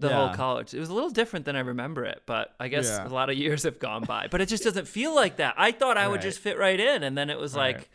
[0.00, 0.74] The whole college.
[0.74, 3.06] It was a little different than I remember it, but I guess Yeah.
[3.06, 4.28] a lot of years have gone by.
[4.30, 5.54] But it just doesn't feel like that.
[5.56, 7.76] I thought I would just fit right in and then it was Right.
[7.76, 7.90] like,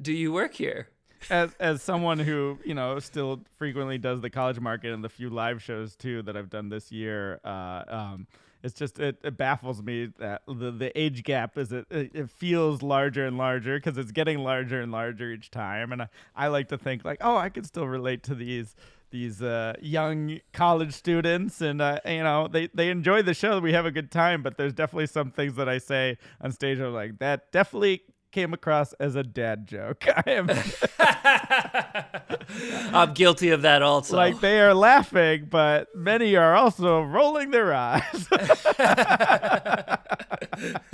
[0.00, 0.88] "Do you work here?"
[1.30, 5.28] as as someone who you know still frequently does the college market and the few
[5.30, 8.26] live shows too that I've done this year, uh, um,
[8.62, 12.30] it's just it, it baffles me that the the age gap is it it it
[12.30, 16.48] feels larger and larger because it's getting larger and larger each time, and I, I
[16.48, 18.76] like to think like oh I can still relate to these
[19.10, 23.72] these uh, young college students and uh, you know they they enjoy the show we
[23.72, 26.92] have a good time but there's definitely some things that I say on stage I'm
[26.92, 30.50] like that definitely came across as a dad joke I am
[32.94, 34.16] I'm guilty of that also.
[34.16, 38.28] like they are laughing, but many are also rolling their eyes.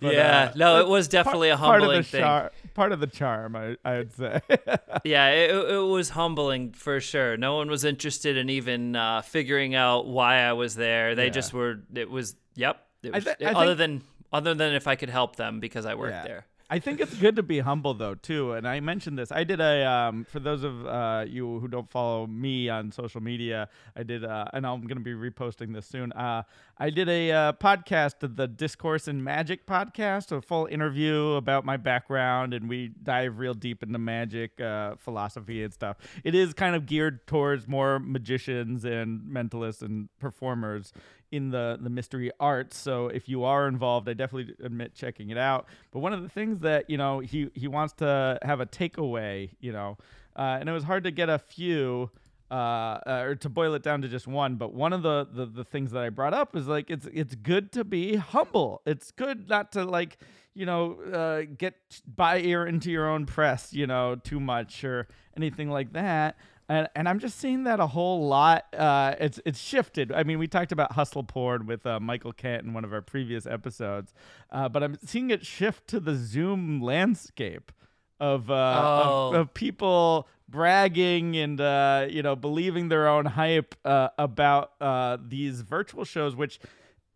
[0.00, 2.20] But, yeah, uh, no, it was definitely a part humbling of the thing.
[2.20, 4.40] char- part of the charm, I, I would say.
[5.04, 7.36] yeah, it, it was humbling for sure.
[7.36, 11.14] No one was interested in even uh, figuring out why I was there.
[11.14, 11.30] They Yeah.
[11.30, 11.80] just were.
[11.94, 12.36] It was.
[12.56, 12.76] Yep.
[13.02, 15.94] It was, I other think- than other than if I could help them because I
[15.94, 16.24] worked Yeah.
[16.24, 16.46] there.
[16.70, 19.30] I think it's good to be humble though too, and I mentioned this.
[19.30, 23.20] I did a um, for those of uh, you who don't follow me on social
[23.20, 23.68] media.
[23.94, 26.12] I did, uh, and I'm going to be reposting this soon.
[26.12, 26.42] Uh,
[26.78, 31.76] I did a uh, podcast, the Discourse in Magic podcast, a full interview about my
[31.76, 35.98] background, and we dive real deep into magic uh, philosophy and stuff.
[36.24, 40.92] It is kind of geared towards more magicians and mentalists and performers
[41.34, 42.76] in the the mystery arts.
[42.76, 45.66] So if you are involved, I definitely admit checking it out.
[45.90, 49.50] But one of the things that you know he he wants to have a takeaway,
[49.60, 49.98] you know,
[50.36, 52.10] uh, and it was hard to get a few.
[52.50, 55.46] Uh, uh, or to boil it down to just one, but one of the, the
[55.46, 58.82] the things that I brought up is like it's it's good to be humble.
[58.86, 60.18] It's good not to like
[60.52, 61.74] you know uh, get
[62.06, 66.36] by ear into your own press, you know, too much or anything like that
[66.68, 68.64] and and I'm just seeing that a whole lot.
[68.74, 70.12] Uh, it's it's shifted.
[70.12, 73.02] I mean, we talked about hustle porn with uh, Michael Kent in one of our
[73.02, 74.14] previous episodes,
[74.50, 77.72] uh, but I'm seeing it shift to the Zoom landscape
[78.20, 79.34] of uh, of, Oh.
[79.40, 85.60] of people bragging and uh, you know believing their own hype uh, about uh, these
[85.62, 86.58] virtual shows, which.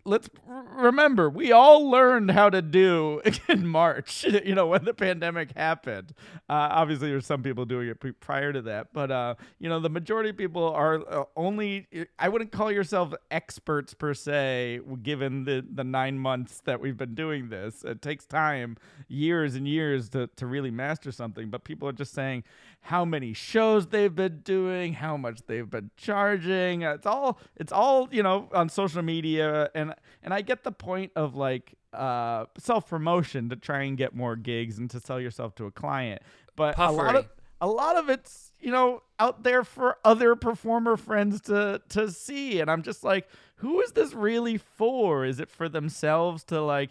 [0.08, 5.54] Let's remember, we all learned how to do in March, you know, when the pandemic
[5.54, 6.14] happened.
[6.48, 9.90] Uh, obviously, there's some people doing it prior to that, but, uh, you know, the
[9.90, 11.86] majority of people are uh, only,
[12.18, 17.14] I wouldn't call yourself experts per se, given the, the nine months that we've been
[17.14, 17.84] doing this.
[17.84, 22.14] It takes time, years and years to, to really master something, but people are just
[22.14, 22.44] saying
[22.80, 26.82] how many shows they've been doing, how much they've been charging.
[26.82, 29.70] It's all, it's all, you know, on social media.
[29.74, 34.14] And, and I get the point of like, uh, self promotion to try and get
[34.14, 36.22] more gigs and to sell yourself to a client.
[36.56, 37.28] But a lot of
[37.60, 42.60] a lot of it's you know out there for other performer friends to to see,
[42.60, 45.24] and I'm just like, who is this really for?
[45.24, 46.90] Is it for themselves to like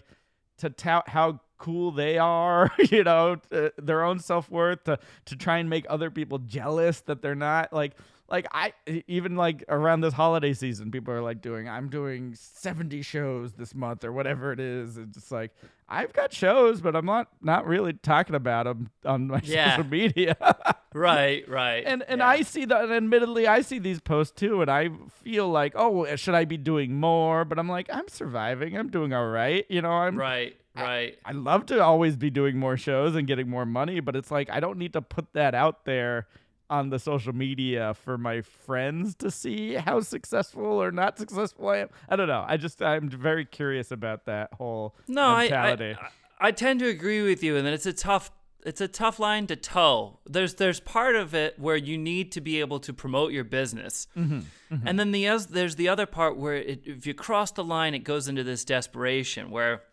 [0.57, 4.99] to tout how cool they are, you know, to uh, their own self worth, to
[5.25, 7.93] to try and make other people jealous that they're not like
[8.29, 8.73] like I
[9.07, 13.73] even like around this holiday season, people are like doing I'm doing 70 shows this
[13.73, 14.97] month or whatever it is.
[14.97, 15.51] It's just like
[15.87, 19.77] I've got shows, but I'm not not really talking about them on my Yeah.
[19.77, 20.35] social media.
[20.97, 21.83] Right, right.
[21.85, 22.27] and and yeah.
[22.27, 22.83] I see that.
[22.83, 24.89] And admittedly, I see these posts too, and I
[25.23, 27.45] feel like, oh, should I be doing more?
[27.45, 28.77] But I'm like, I'm surviving.
[28.77, 29.65] I'm doing all right.
[29.69, 31.17] You know, I'm right, right.
[31.25, 34.49] I love to always be doing more shows and getting more money, but it's like
[34.49, 36.27] I don't need to put that out there
[36.69, 41.77] on the social media for my friends to see how successful or not successful I
[41.77, 41.89] am.
[42.09, 42.43] I don't know.
[42.45, 45.95] I just I'm very curious about that whole No, I, mentality.
[45.99, 46.07] I
[46.39, 48.31] I tend to agree with you, and then it's a tough
[48.65, 50.19] it's a tough line to toe.
[50.25, 54.07] There's there's part of it where you need to be able to promote your business,
[54.17, 54.41] Mm-hmm,
[54.87, 57.99] and then the there's the other part where it, if you cross the line, it
[57.99, 59.83] goes into this desperation where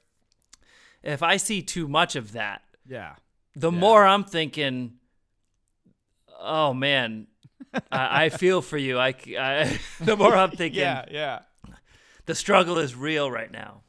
[1.03, 3.15] if I see too much of that, yeah.
[3.55, 4.95] the more I'm thinking,
[6.41, 7.27] oh man,
[7.93, 8.99] I, I feel for you.
[8.99, 11.39] I, I- the more I'm thinking, Yeah, yeah.
[12.27, 13.83] the struggle is real right now.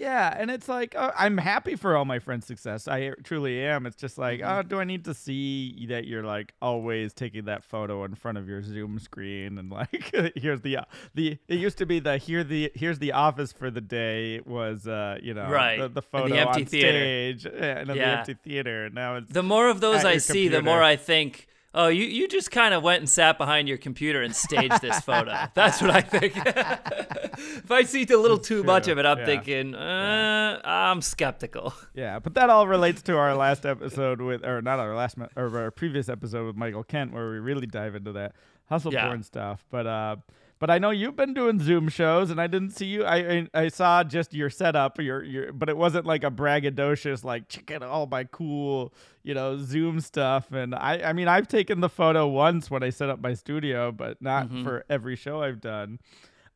[0.00, 2.88] Yeah, and it's like uh, I'm happy for all my friends' success.
[2.88, 3.84] I truly am.
[3.84, 4.58] It's just like, Mm-hmm.
[4.58, 8.38] oh, do I need to see that you're like always taking that photo in front
[8.38, 10.84] of your Zoom screen and like here's the uh,
[11.14, 14.86] the it used to be the here the here's the office for the day was
[14.88, 16.88] uh you know Right, the, and the the photo empty on theater.
[16.98, 18.88] stage and then the empty theater.
[18.88, 22.28] Now it's The more of those I see, the more I think, oh, you, you
[22.28, 25.46] just kind of went and sat behind your computer and staged this photo.
[25.54, 26.34] That's what I think.
[26.36, 29.24] if I see a little too much of it, I'm yeah.
[29.26, 31.74] thinking, uh, I'm skeptical.
[31.94, 35.58] Yeah, but that all relates to our last episode with, or not our last, or
[35.58, 38.32] our previous episode with Michael Kent, where we really dive into that
[38.68, 39.06] hustle Yeah.
[39.06, 39.64] porn stuff.
[39.70, 40.16] But uh,
[40.60, 43.02] but I know you've been doing Zoom shows, and I didn't see you.
[43.04, 47.24] I I, I saw just your setup, your your, but it wasn't like a braggadocious
[47.24, 48.94] like check out all my cool,
[49.24, 50.52] you know, Zoom stuff.
[50.52, 53.90] And I I mean I've taken the photo once when I set up my studio,
[53.90, 54.62] but not Mm-hmm.
[54.62, 55.98] for every show I've done.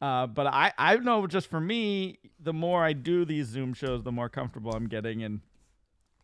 [0.01, 4.03] Uh, but I, I know just for me, the more I do these Zoom shows,
[4.03, 5.41] the more comfortable I'm getting and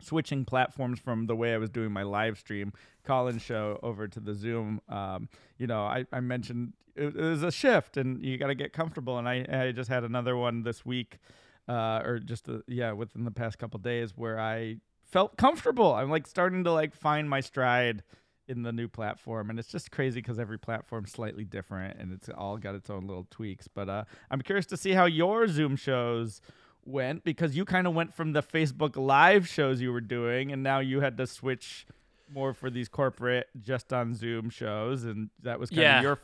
[0.01, 2.73] switching platforms from the way I was doing my live stream
[3.05, 4.81] call-in show over to the Zoom.
[4.89, 8.55] Um, you know, I, I mentioned it, it was a shift, and you got to
[8.55, 9.19] get comfortable.
[9.19, 11.19] And I, I just had another one this week,
[11.69, 15.95] uh, or just uh yeah, within the past couple days, where I felt comfortable.
[15.95, 18.03] I'm like starting to like find my stride
[18.51, 22.29] in the new platform and it's just crazy because every platform's slightly different and it's
[22.31, 25.77] all got its own little tweaks but uh, i'm curious to see how your zoom
[25.77, 26.41] shows
[26.85, 30.63] went because you kind of went from the Facebook live shows you were doing and
[30.63, 31.87] now you had to switch
[32.33, 35.99] more for these corporate just on Zoom shows and that was kind Yeah.
[35.99, 36.19] of your f-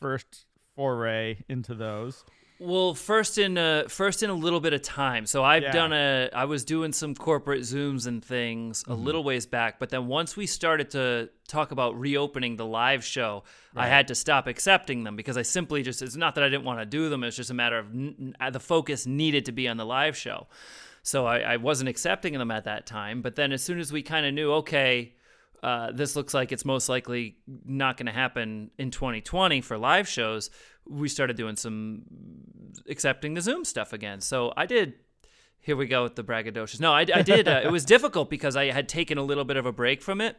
[0.00, 2.24] first foray into those.
[2.60, 5.26] Well, first in a, first in a little bit of time.
[5.26, 5.70] So I've Yeah.
[5.72, 8.92] done a I was doing some corporate zooms and things Mm-hmm.
[8.92, 13.04] a little ways back, but then once we started to talk about reopening the live
[13.04, 13.44] show,
[13.76, 16.64] I had to stop accepting them because I simply just it's not that I didn't
[16.64, 19.52] want to do them, it's just a matter of n- n- the focus needed to
[19.52, 20.48] be on the live show.
[21.04, 24.02] So I, I wasn't accepting them at that time, but then as soon as we
[24.02, 25.14] kind of knew, okay,
[25.62, 30.06] uh, this looks like it's most likely not going to happen in 2020 for live
[30.08, 30.50] shows.
[30.88, 32.02] We started doing some
[32.88, 34.20] accepting the Zoom stuff again.
[34.20, 34.94] So I did.
[35.60, 36.80] Here we go with the braggadocious.
[36.80, 37.48] No, I, I did.
[37.48, 40.20] Uh, it was difficult because I had taken a little bit of a break from
[40.20, 40.36] it.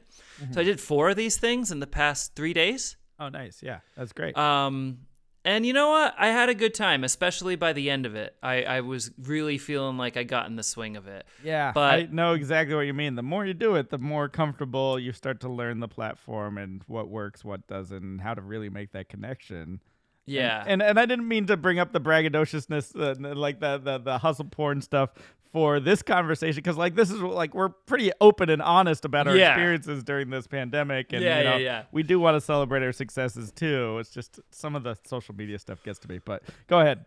[0.51, 2.95] So I did four of these things in the past three days.
[3.19, 3.61] Oh, nice.
[3.61, 4.37] Yeah, that's great.
[4.37, 4.99] Um,
[5.43, 6.15] and you know what?
[6.17, 8.35] I had a good time, especially by the end of it.
[8.41, 11.25] I, I was really feeling like I got in the swing of it.
[11.43, 13.15] yeah, but- I know exactly what you mean.
[13.15, 16.81] The more you do it, the more comfortable you start to learn the platform and
[16.87, 19.81] what works, what doesn't, and how to really make that connection.
[20.29, 20.63] Yeah.
[20.67, 24.17] And and I didn't mean to bring up the braggadociousness, uh, like the, the the
[24.19, 25.09] hustle porn stuff
[25.51, 29.35] for this conversation, because like this is like we're pretty open and honest about our
[29.35, 29.49] Yeah.
[29.51, 31.83] experiences during this pandemic, and Yeah, you know, yeah, yeah.
[31.91, 33.97] we do want to celebrate our successes too.
[33.99, 37.05] It's just some of the social media stuff gets to me, but go ahead.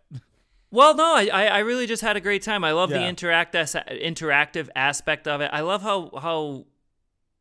[0.72, 2.64] Well, no, I, I really just had a great time.
[2.64, 5.50] I love the interact as- interactive aspect of it.
[5.52, 6.64] I love how how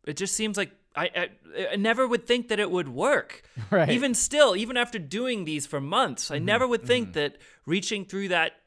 [0.06, 1.30] it just seems like I, I
[1.72, 3.44] I never would think that it would work.
[3.70, 3.84] Right.
[3.84, 3.92] Mm-hmm.
[3.92, 8.28] Even still, even after doing these for months, I never would think that reaching through
[8.30, 8.58] that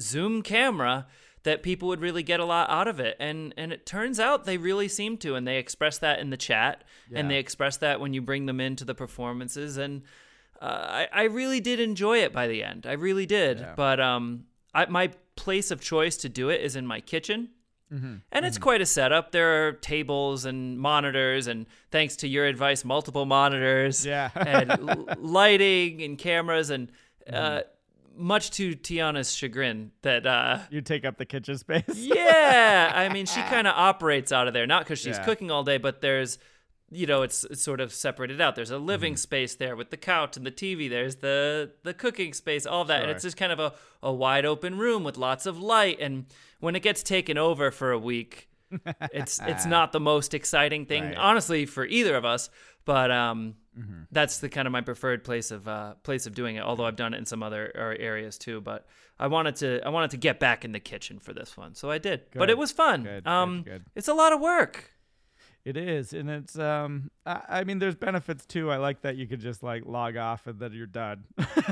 [0.00, 1.06] Zoom camera
[1.42, 3.16] that people would really get a lot out of it.
[3.20, 6.36] And and it turns out they really seem to and they express that in the
[6.36, 10.02] chat and they express that when you bring them into the performances and
[10.60, 12.86] uh, I, I really did enjoy it by the end.
[12.86, 13.60] I really did.
[13.60, 13.74] Yeah.
[13.76, 14.44] But um,
[14.74, 17.50] I, my place of choice to do it is in my kitchen.
[17.92, 18.14] Mm-hmm.
[18.32, 19.32] And it's quite a setup.
[19.32, 24.30] There are tables and monitors, and thanks to your advice, multiple monitors, Yeah.
[24.34, 26.90] and l- lighting and cameras, and
[27.32, 28.26] uh, Mm-hmm.
[28.26, 31.84] much to Tiana's chagrin, that uh, You take up the kitchen space.
[31.96, 35.24] yeah, I mean, she kind of operates out of there, not because she's Yeah.
[35.24, 36.38] cooking all day, but there's,
[36.90, 38.56] you know, it's, it's sort of separated out.
[38.56, 39.18] There's a living Mm-hmm.
[39.18, 40.88] space there with the couch and the TV.
[40.88, 43.72] There's the the cooking space, all that, and it's just kind of a,
[44.02, 45.98] a wide open room with lots of light.
[46.00, 46.26] And
[46.60, 48.48] when it gets taken over for a week,
[49.12, 51.16] it's it's not the most exciting thing, Right.
[51.16, 52.50] honestly, for either of us.
[52.84, 54.02] But um, Mm-hmm.
[54.10, 56.64] that's the kind of my preferred place of uh, place of doing it.
[56.64, 58.88] Although I've done it in some other uh, areas too, but
[59.20, 61.88] I wanted to I wanted to get back in the kitchen for this one, so
[61.88, 62.22] I did.
[62.34, 63.04] But it was fun.
[63.04, 63.84] Good, good, um, good.
[63.94, 64.90] it's a lot of work.
[65.64, 67.10] It is, and it's um.
[67.26, 68.70] I, I mean, there's benefits too.
[68.70, 71.24] I like that you could just like log off and then you're done,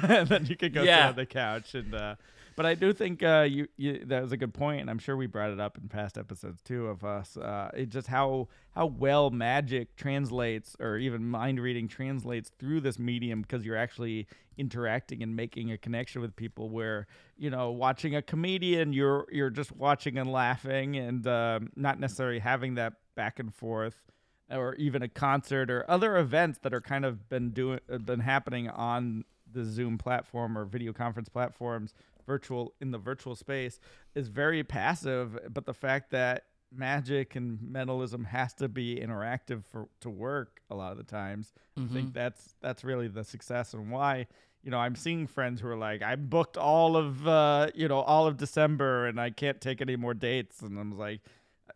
[0.03, 1.95] and then you could go sit on the couch and.
[1.95, 2.17] uh
[2.57, 5.15] But I do think uh, you, you that was a good point, and I'm sure
[5.15, 7.37] we brought it up in past episodes too of us.
[7.37, 12.99] Uh, it just how how well magic translates, or even mind reading translates through this
[12.99, 14.27] medium because you're actually
[14.57, 16.71] interacting and making a connection with people.
[16.71, 17.07] Where
[17.37, 22.39] you know, watching a comedian, you're you're just watching and laughing, and um, not necessarily
[22.39, 24.05] having that back and forth
[24.51, 28.21] or even a concert or other events that are kind of been doing uh, been
[28.21, 31.95] happening on the Zoom platform or video conference platforms
[32.27, 33.81] virtual in the virtual space
[34.15, 39.89] is very passive but the fact that magic and mentalism has to be interactive for
[40.01, 43.89] to work a lot of the times i think that's that's really the success and
[43.91, 44.27] why
[44.65, 48.01] you know i'm seeing friends who are like i booked all of uh you know
[48.01, 50.61] all of december and i can't take any more dates.
[50.61, 51.21] And i'm like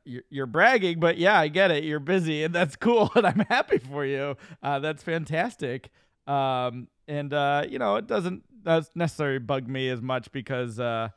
[0.05, 1.84] you're, bragging, but yeah, I get it.
[1.84, 4.36] You're busy, and that's cool, and I'm happy for you.
[4.62, 5.91] Uh, that's fantastic.
[6.26, 11.09] Um, and uh, you know, it doesn't does necessarily bug me as much because uh,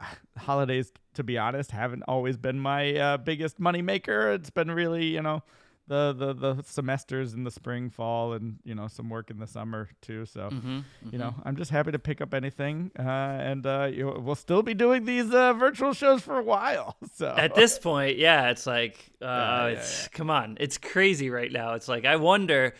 [0.38, 4.32] holidays, to be honest, haven't always been my uh, biggest money maker.
[4.32, 5.42] It's been really, you know,
[5.88, 9.46] the, the the semesters in the spring, fall, and you know, some work in the
[9.46, 10.26] summer too.
[10.26, 10.80] So Mm-hmm.
[11.12, 14.62] you know, I'm just happy to pick up anything, uh, and uh, you we'll still
[14.62, 16.96] be doing these uh, virtual shows for a while.
[17.14, 21.30] So At this point, yeah, it's like, uh, Yeah, yeah, it's come on, it's crazy
[21.30, 21.74] right now.
[21.74, 22.74] It's like I wonder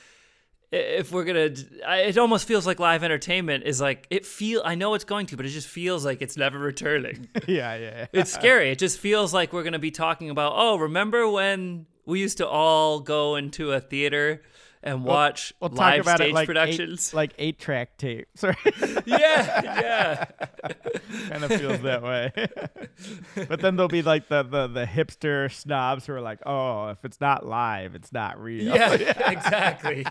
[0.72, 1.50] if we're gonna.
[1.88, 4.62] It almost feels like live entertainment is like it feel.
[4.64, 7.28] I know it's going to, but it just feels like it's never returning.
[7.46, 8.07] yeah, yeah, yeah.
[8.12, 8.70] it's scary.
[8.70, 10.54] It just feels like we're gonna be talking about.
[10.57, 14.42] Oh, remember when we used to all go into a theater
[14.82, 17.09] and watch We'll talk live stage like productions.
[17.12, 18.28] eight, like eight track tape.
[18.36, 18.54] Sorry,
[19.04, 20.24] yeah, yeah.
[21.28, 22.30] kind of feels that way.
[23.48, 27.04] but then there'll be like the, the the hipster snobs who are like, oh, if
[27.04, 28.76] it's not live, it's not real.
[28.76, 30.07] Yeah, exactly.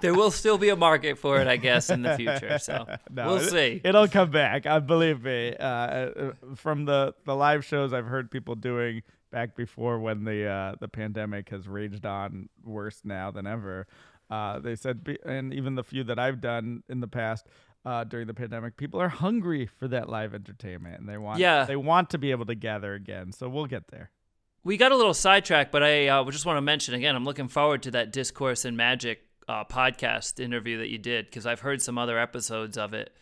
[0.00, 2.58] there will still be a market for it, I guess, in the future.
[2.58, 3.80] So No, we'll it- see.
[3.82, 4.66] It'll come back.
[4.66, 5.56] I believe me.
[5.58, 9.02] Uh, uh, from the the live shows I've heard people doing
[9.34, 13.86] back before when the uh, the pandemic has raged on worse now than ever.
[14.30, 17.46] Uh, they said, be, and even the few that I've done in the past
[17.84, 21.64] uh, during the pandemic, people are hungry for that live entertainment, and they want Yeah.
[21.64, 23.32] they want to be able to gather again.
[23.32, 24.12] So we'll get there.
[24.62, 27.16] We got a little sidetracked, but I uh, just want to mention again.
[27.16, 31.44] I'm looking forward to that discourse and magic uh, podcast interview that you did because
[31.44, 33.14] I've heard some other episodes of it.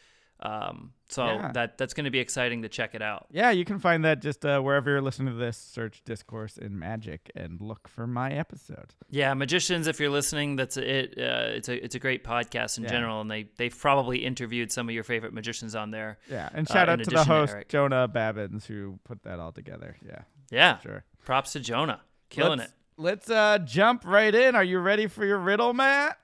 [0.45, 1.53] Um, so Yeah.
[1.53, 3.27] that that's going to be exciting to check it out.
[3.31, 5.57] Yeah, you can find that just uh, wherever you're listening to this.
[5.57, 8.93] Search "Discourse in Magic" and look for my episode.
[9.09, 9.87] Yeah, magicians.
[9.87, 11.15] If you're listening, that's it.
[11.17, 12.91] Uh, it's a it's a great podcast in Yeah.
[12.91, 16.19] general, and they they've probably interviewed some of your favorite magicians on there.
[16.29, 19.23] Yeah, and Uh, shout in out to the addition to host Jonah Babins who put
[19.23, 19.97] that all together.
[20.05, 21.05] Yeah, Yeah, sure.
[21.25, 22.77] props to Jonah, killing let's, it.
[22.97, 24.57] Let's uh jump right in.
[24.57, 26.19] Are you ready for your riddle, Mat?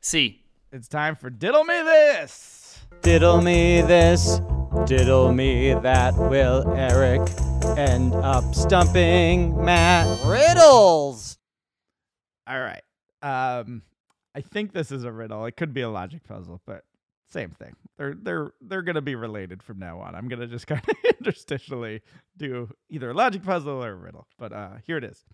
[0.00, 2.58] See, It's time for diddle me this.
[3.02, 4.40] Diddle me this,
[4.84, 6.14] diddle me that.
[6.16, 7.22] Will Eric
[7.78, 10.06] end up stumping Mat?
[10.26, 11.38] Riddles!
[12.46, 12.82] All right.
[13.22, 13.82] Um,
[14.34, 15.46] I think this is a riddle.
[15.46, 16.84] It could be a logic puzzle, but
[17.30, 17.74] same thing.
[17.96, 20.14] They're they're they're gonna be related from now on.
[20.14, 22.02] I'm gonna just kind of interstitially
[22.36, 24.26] do either a logic puzzle or a riddle.
[24.38, 25.24] But uh, here it is.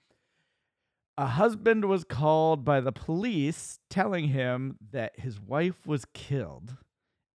[1.18, 6.76] A husband was called by the police telling him that his wife was killed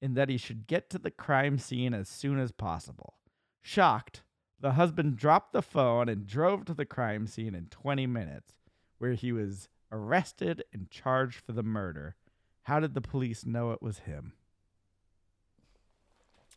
[0.01, 3.15] and that he should get to the crime scene as soon as possible.
[3.61, 4.23] Shocked,
[4.59, 8.53] the husband dropped the phone and drove to the crime scene in 20 minutes,
[8.97, 12.15] where he was arrested and charged for the murder.
[12.63, 14.33] How did the police know it was him?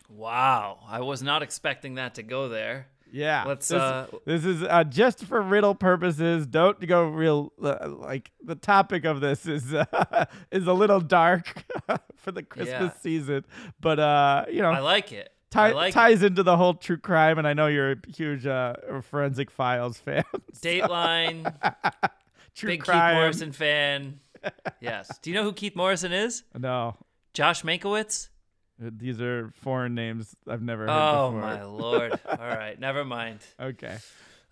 [0.08, 2.88] wow, I was not expecting that to go there.
[3.16, 3.44] Yeah.
[3.46, 6.46] Let's, This, uh, this is uh, just for riddle purposes.
[6.48, 11.64] Don't go real uh, like the topic of this is uh, is a little dark
[12.16, 13.00] for the Christmas Yeah.
[13.00, 13.44] season,
[13.80, 15.30] but uh, you know, I like it.
[15.52, 15.94] ti- I like it.
[15.94, 17.38] ties into the whole true crime.
[17.38, 20.24] And I know you're a huge uh, forensic files fan.
[20.32, 21.54] so- Dateline,
[22.56, 23.12] true big crime.
[23.14, 24.18] Keith Morrison fan.
[24.80, 25.18] Yes.
[25.22, 26.42] Do you know who Keith Morrison is?
[26.58, 26.96] No,
[27.32, 28.28] Josh Mankiewicz.
[28.78, 31.00] These are foreign names I've never heard before.
[31.00, 31.40] Oh before.
[31.40, 32.20] my lord!
[32.28, 33.40] All right, never mind.
[33.60, 33.98] Okay.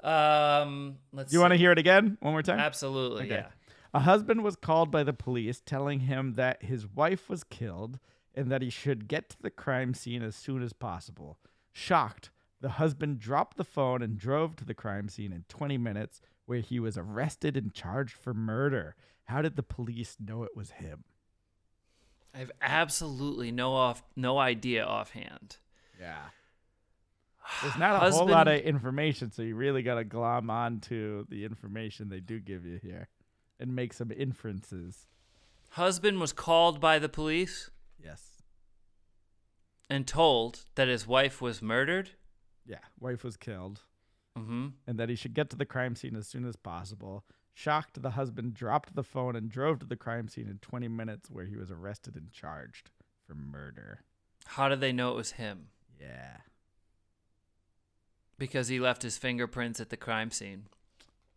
[0.03, 1.33] Um, let's.
[1.33, 2.59] You want to hear it again one more time?
[2.59, 3.35] Absolutely, Okay.
[3.35, 3.47] yeah.
[3.95, 7.99] A husband was called by the police telling him that his wife was killed
[8.35, 11.39] and that he should get to the crime scene as soon as possible.
[11.73, 12.31] Shocked,
[12.63, 16.61] the husband dropped the phone and drove to the crime scene in 20 minutes, where
[16.61, 18.95] he was arrested and charged for murder.
[19.25, 21.05] How did the police know it was him?
[22.35, 25.57] I have absolutely no off, no idea offhand.
[26.01, 26.17] Yeah.
[27.63, 31.45] There's not a whole lot of information, so you really got to glom onto the
[31.45, 33.09] information they do give you here
[33.61, 35.07] and make some inferences.
[35.71, 37.71] Husband was called by the police
[38.03, 38.43] Yes.
[39.89, 42.11] and told that his wife was murdered.
[42.67, 42.79] Yeah.
[42.99, 43.83] Wife was killed.
[44.39, 44.69] Mm-hmm.
[44.87, 47.23] and that he should get to the crime scene as soon as possible.
[47.55, 51.31] Shocked, the husband dropped the phone and drove to the crime scene in 20 minutes,
[51.31, 52.91] where he was arrested and charged
[53.27, 54.01] for murder.
[54.47, 55.69] How did they know it was him?
[56.01, 56.39] Yeah.
[58.39, 60.65] Because he left his fingerprints at the crime scene.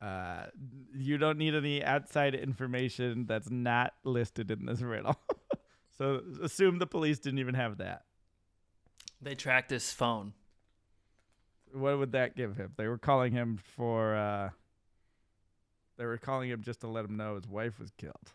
[0.01, 0.45] Uh,
[0.93, 5.19] you don't need any outside information that's not listed in this riddle.
[5.97, 8.03] so assume the police didn't even have that.
[9.21, 10.33] They tracked his phone.
[11.71, 12.71] What would that give him?
[12.77, 14.15] They were calling him for.
[14.15, 14.49] Uh,
[15.97, 18.33] they were calling him just to let him know his wife was killed.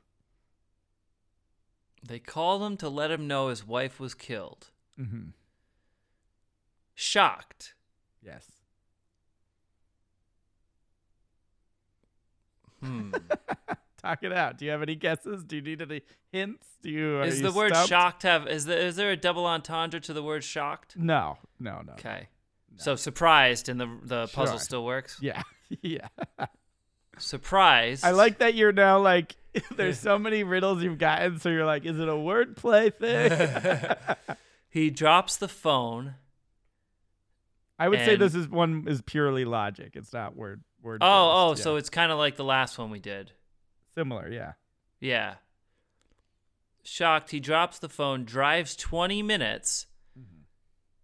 [2.06, 4.68] They called him to let him know his wife was killed.
[4.98, 5.30] Mm-hmm.
[6.94, 7.74] Shocked.
[8.22, 8.46] Yes.
[12.82, 13.10] Hmm.
[14.02, 14.56] Talk it out.
[14.56, 15.44] Do you have any guesses?
[15.44, 16.00] Do you need any
[16.32, 16.66] hints?
[16.82, 17.90] Do you is you the word stumped?
[17.90, 20.96] shocked have is there is there a double entendre to the word shocked?
[20.96, 21.92] No, no, no.
[21.92, 22.28] Okay.
[22.76, 24.64] So surprised and the the puzzle Sure.
[24.64, 25.18] still works.
[25.20, 25.42] Yeah,
[25.82, 26.08] yeah.
[27.20, 28.04] Surprised.
[28.04, 29.36] I like that you're now like.
[29.76, 33.96] There's so many riddles you've gotten, so you're like, is it a wordplay thing?
[34.70, 36.14] he drops the phone.
[37.78, 39.92] I would say this is one is purely logic.
[39.94, 40.98] It's not word word.
[41.02, 41.06] Oh,
[41.48, 43.32] oh, based, so it's kind of like the last one we did.
[43.94, 44.28] similar.
[44.30, 44.52] Yeah.
[45.00, 45.34] Yeah.
[46.82, 49.86] Shocked, he drops the phone, drives 20 minutes
[50.18, 50.42] Mm-hmm.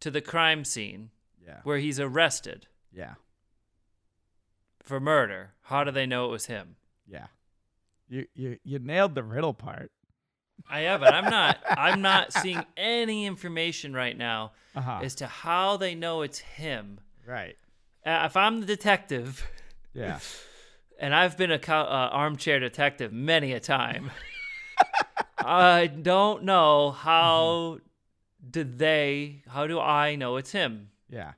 [0.01, 1.11] to the crime scene
[1.45, 1.61] Yeah.
[1.65, 3.15] where he's arrested Yeah.
[4.87, 5.53] For murder.
[5.63, 6.77] How do they know it was him?
[7.07, 7.27] Yeah.
[8.09, 9.91] You you you nailed the riddle part.
[10.71, 11.59] I have, but I'm not.
[11.69, 15.01] I'm not seeing any information right now Uh-huh.
[15.03, 17.01] as to how they know it's him.
[17.27, 17.57] right.
[18.07, 19.45] Uh, if I'm the detective,
[19.93, 20.21] Yeah.
[21.01, 24.11] and I've been a co- uh, armchair detective many a time,
[25.39, 27.79] I don't know how
[28.49, 29.43] did they?
[29.49, 30.91] How do I know it's him?
[31.11, 31.33] Yeah.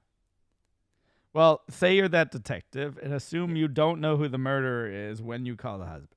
[1.34, 5.46] Well, say you're that detective and assume you don't know who the murderer is when
[5.46, 6.08] you call the husband.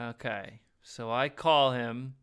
[0.00, 2.14] Okay, so I call him.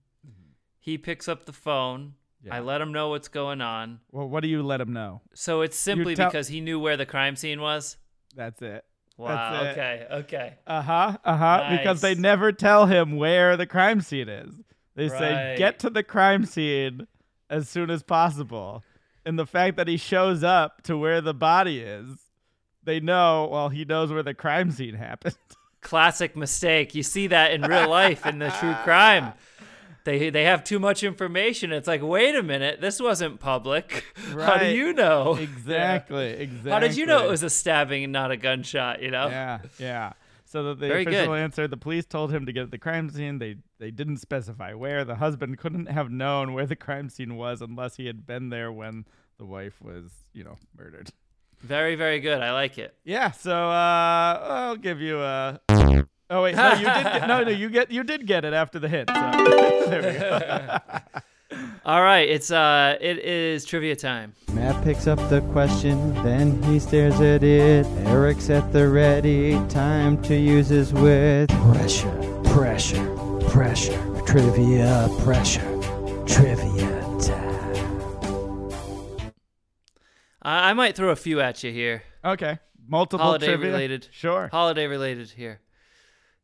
[0.79, 2.15] He picks up the phone.
[2.43, 2.55] Yeah.
[2.55, 3.99] I let him know what's going on.
[4.11, 5.21] Well, what do you let him know?
[5.35, 7.97] So it's simply tell- because he knew where the crime scene was.
[8.35, 8.83] That's it.
[9.17, 9.51] Wow.
[9.51, 9.79] That's it.
[9.79, 10.07] Okay.
[10.11, 10.53] Okay.
[10.65, 11.17] Uh huh.
[11.23, 11.67] Uh huh.
[11.77, 14.55] Because they never tell him where the crime scene is.
[14.95, 17.05] They say, get to the crime scene
[17.49, 18.83] as soon as possible.
[19.25, 22.17] And the fact that he shows up to where the body is,
[22.83, 25.37] they know, well, he knows where the crime scene happened.
[25.81, 26.95] Classic mistake.
[26.95, 29.33] You see that in real life in the true crime.
[30.03, 31.71] They they have too much information.
[31.71, 34.03] It's like, wait a minute, this wasn't public.
[34.33, 35.35] How do you know?
[35.35, 36.29] exactly.
[36.31, 36.71] Exactly.
[36.71, 39.01] How did you know it was a stabbing and not a gunshot?
[39.01, 39.27] You know.
[39.27, 39.59] Yeah.
[39.77, 40.13] Yeah.
[40.51, 41.39] So that the Very official good.
[41.39, 43.39] answer, the police told him to get to the crime scene.
[43.39, 45.05] They they didn't specify where.
[45.05, 48.69] The husband couldn't have known where the crime scene was unless he had been there
[48.69, 49.05] when
[49.37, 51.11] the wife was, you know, murdered.
[51.61, 52.41] Very very good.
[52.41, 52.93] I like it.
[53.05, 55.61] Yeah, so uh, I'll give you a.
[56.29, 56.85] Oh wait, no, you did.
[56.85, 59.09] Get, no, no, you get you did get it after the hit.
[59.09, 59.15] So.
[59.89, 61.21] there we go.
[61.85, 62.29] All right.
[62.29, 64.33] It's uh it is trivia time.
[64.53, 67.85] Mat picks up the question, then he stares at it.
[68.05, 71.49] Eric's at the ready, time to use his wit.
[71.49, 73.15] Pressure, pressure,
[73.49, 74.21] pressure.
[74.25, 75.61] Trivia, pressure.
[76.27, 77.71] Trivia time.
[80.41, 82.03] I, I might throw a few at you here.
[82.23, 83.71] Okay, multiple Holiday trivia.
[83.71, 84.07] related.
[84.11, 84.49] Sure.
[84.51, 85.59] Holiday related here.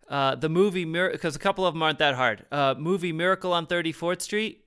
[0.09, 2.45] Uh, the movie because a couple of them aren't that hard.
[2.51, 4.63] Uh, movie Miracle on 34th Street.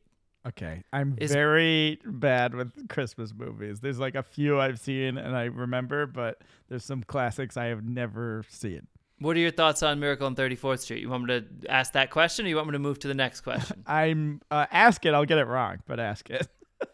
[0.46, 3.80] Okay, I'm Is- very bad with Christmas movies.
[3.80, 7.84] There's like a few I've seen and I remember, but there's some classics I have
[7.84, 8.86] never seen.
[9.18, 11.02] What are your thoughts on Miracle on 34th Street?
[11.02, 13.14] You want me to ask that question, or you want me to move to the
[13.14, 13.82] next question?
[13.86, 15.12] I'm uh, ask it.
[15.12, 16.48] I'll get it wrong, but ask it.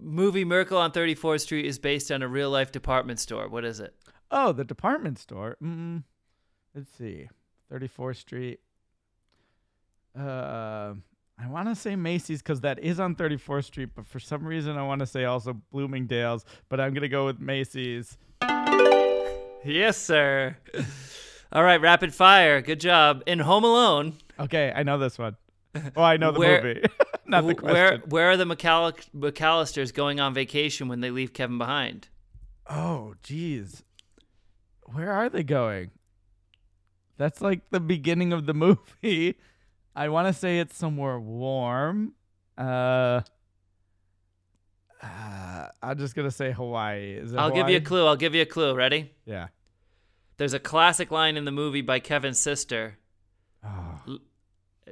[0.00, 3.48] movie Miracle on 34th Street is based on a real life department store.
[3.48, 3.94] What is it?
[4.32, 5.56] Oh, the department store.
[5.62, 6.02] Mm,
[6.74, 7.28] let's see,
[7.72, 8.58] 34th Street.
[10.18, 10.94] Uh,
[11.40, 14.76] I want to say Macy's because that is on 34th Street, but for some reason
[14.76, 16.44] I want to say also Bloomingdale's.
[16.68, 18.18] But I'm gonna go with Macy's.
[19.64, 20.56] Yes, sir.
[21.52, 22.60] All right, rapid fire.
[22.60, 23.22] Good job.
[23.26, 25.36] In Home Alone, Okay, I know this one.
[25.96, 26.82] Oh, I know the Where- movie,
[27.26, 31.32] not the wh- where where are the McCall- McCallisters going on vacation when they leave
[31.32, 32.08] Kevin behind?
[32.68, 33.82] Oh, geez.
[34.86, 35.90] Where are they going?
[37.16, 38.54] That's like the beginning of the
[39.02, 39.36] movie.
[39.98, 42.12] I want to say it's somewhere warm.
[42.56, 43.22] Uh,
[45.02, 47.14] uh, I'm just gonna say Hawaii.
[47.14, 48.06] Is it I'll give you a clue.
[48.06, 48.76] I'll give you a clue.
[48.76, 49.10] Ready?
[49.24, 49.48] Yeah.
[50.36, 52.98] There's a classic line in the movie by Kevin's sister.
[53.66, 54.18] Oh,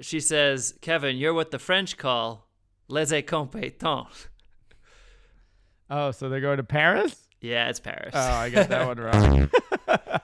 [0.00, 2.48] She says, "Kevin, you're what the French call
[2.88, 4.26] les incompetents."
[5.90, 7.28] oh, so they're going to Paris?
[7.40, 8.10] Yeah, it's Paris.
[8.12, 9.50] Oh, I got that one wrong.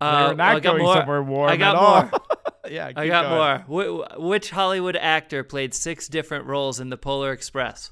[0.00, 0.94] Uh, they're not I got going more.
[0.94, 2.20] somewhere warm I got at more.
[2.70, 3.64] yeah, I got going.
[3.68, 4.06] more.
[4.16, 7.90] Wh- which Hollywood actor played six different roles in the Polar Express?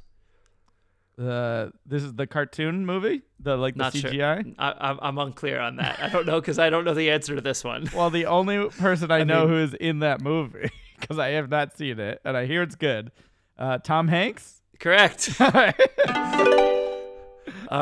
[1.18, 4.10] Uh, this is the cartoon movie, the like the Not sure.
[4.10, 4.54] CGI.
[4.58, 5.98] I, I'm, unclear on that.
[6.02, 7.88] I don't know because I don't know the answer to this one.
[7.94, 10.70] Well, the only person I, I know mean- who is in that movie
[11.00, 13.12] because I have not seen it and I hear it's good.
[13.58, 14.60] Uh, Tom Hanks.
[14.78, 15.30] Correct.
[15.40, 15.50] All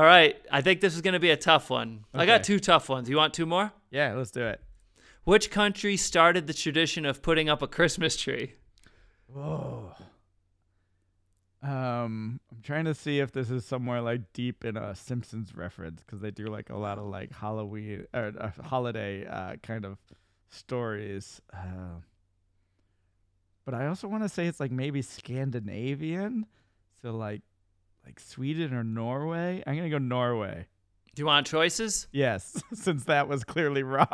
[0.02, 0.36] right.
[0.50, 2.04] I think this is going to be a tough one.
[2.14, 3.08] I got two tough ones.
[3.10, 3.72] You want two more?
[3.90, 4.60] Yeah, let's do it.
[5.24, 8.54] Which country started the tradition of putting up a Christmas tree?
[9.26, 9.92] Whoa.
[11.62, 16.02] Um, I'm trying to see if this is somewhere like deep in a Simpsons reference
[16.02, 19.96] because they do like a lot of like Halloween or uh, holiday uh, kind of
[20.50, 21.40] stories.
[21.54, 22.00] Uh,
[23.64, 26.44] but I also want to say it's like maybe Scandinavian,
[27.00, 27.40] so like
[28.04, 29.62] like Sweden or Norway.
[29.66, 30.66] I'm gonna go Norway.
[31.14, 32.08] Do you want choices?
[32.12, 34.06] Yes, since that was clearly wrong.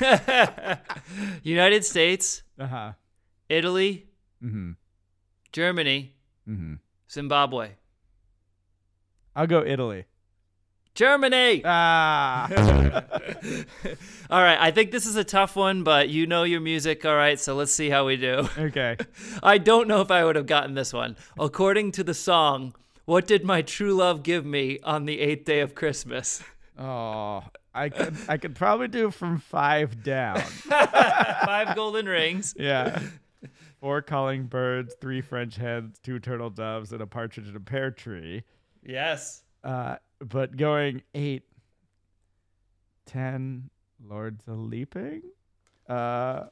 [1.42, 2.92] United States, uh huh.
[3.48, 4.06] Italy,
[4.42, 4.72] mm-hmm.
[5.52, 6.14] Germany,
[6.48, 6.74] mm-hmm.
[7.10, 7.70] Zimbabwe.
[9.34, 10.04] I'll go Italy.
[10.94, 11.62] Germany!
[11.64, 12.48] Ah.
[14.30, 17.16] all right, I think this is a tough one, but you know your music, all
[17.16, 18.48] right, so let's see how we do.
[18.58, 18.96] okay.
[19.42, 21.16] I don't know if I would have gotten this one.
[21.38, 22.74] According to the song,
[23.10, 26.44] What Did My True Love Give Me on the Eighth Day of Christmas?
[26.78, 27.42] Oh,
[27.74, 30.38] I could I could probably do from five down.
[30.68, 32.54] Five golden rings.
[32.56, 33.02] Yeah.
[33.80, 37.90] Four calling birds, three French hens, two turtle doves, and a partridge in a pear
[37.90, 38.44] tree.
[38.80, 39.42] Yes.
[39.64, 41.42] Uh, but going eight,
[43.06, 43.70] ten
[44.08, 45.22] lords a leaping,
[45.88, 46.44] uh,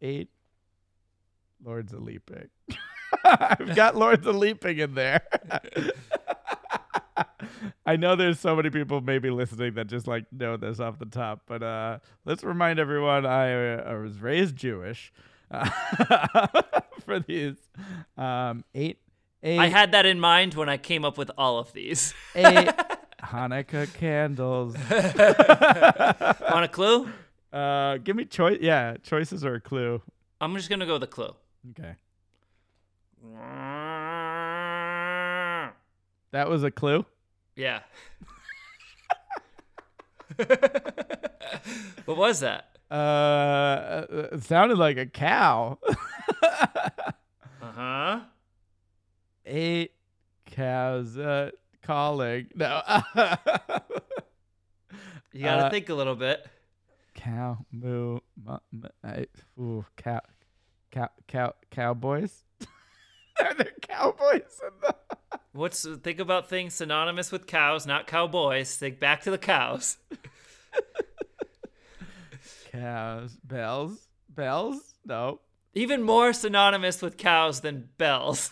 [0.00, 0.28] eight
[1.64, 2.48] lords a leaping.
[3.24, 5.22] I've got lords a leaping in there.
[7.86, 11.06] I know there's so many people maybe listening that just like know this off the
[11.06, 15.12] top, but uh, let's remind everyone I, uh, I was raised Jewish
[15.50, 15.68] uh,
[17.04, 17.56] for these
[18.18, 18.98] um, eight.
[19.42, 22.12] Eight, I had that in mind when I came up with all of these.
[22.34, 22.68] eight
[23.22, 24.74] Hanukkah candles.
[26.50, 27.08] Want a clue?
[27.52, 28.58] Uh, give me choice.
[28.60, 30.02] Yeah, choices are a clue.
[30.40, 31.34] I'm just gonna go with a clue.
[31.70, 31.94] Okay,
[36.32, 37.04] that was a clue.
[37.54, 37.80] Yeah.
[42.04, 42.66] what was that?
[42.90, 45.78] Uh, it sounded like a cow.
[47.62, 48.20] Uh huh.
[49.44, 49.92] Eight
[50.46, 51.50] cows uh,
[51.82, 52.46] calling.
[52.54, 52.80] No.
[55.32, 56.46] You gotta Uh, think a little bit.
[57.14, 58.20] cow moo.
[58.42, 59.26] mu- mu- I,
[59.58, 60.20] ooh, cow,
[60.92, 62.44] cow, cow, cowboys.
[63.44, 64.94] Are there cowboys in the?
[65.52, 68.76] What's think about things synonymous with cows, not cowboys.
[68.76, 69.96] Think back to the cows.
[72.72, 74.94] Cows, bells, bells.
[75.06, 75.40] No,
[75.74, 78.50] Even more synonymous with cows than bells.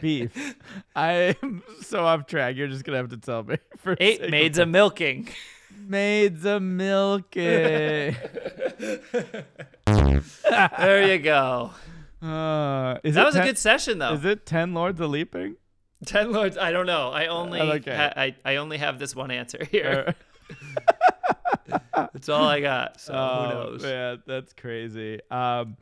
[0.00, 0.56] beef.
[0.96, 2.56] I'm so off track.
[2.56, 3.58] You're just gonna have to tell me.
[3.76, 5.28] For Eight of- maids a milking.
[5.76, 8.16] maids a milking.
[10.44, 11.72] There you go.
[12.22, 14.12] Uh, is That was a good session though.
[14.14, 15.56] Is it ten lords a leaping?
[16.06, 16.56] Ten lords.
[16.58, 17.10] I don't know.
[17.10, 17.94] I only Oh, okay.
[17.96, 20.14] ha- I I only have this one answer here.
[21.70, 21.78] Uh,
[22.12, 23.00] That's all I got.
[23.00, 23.84] So oh, who knows?
[23.84, 25.20] Yeah, that's crazy.
[25.30, 25.76] Um,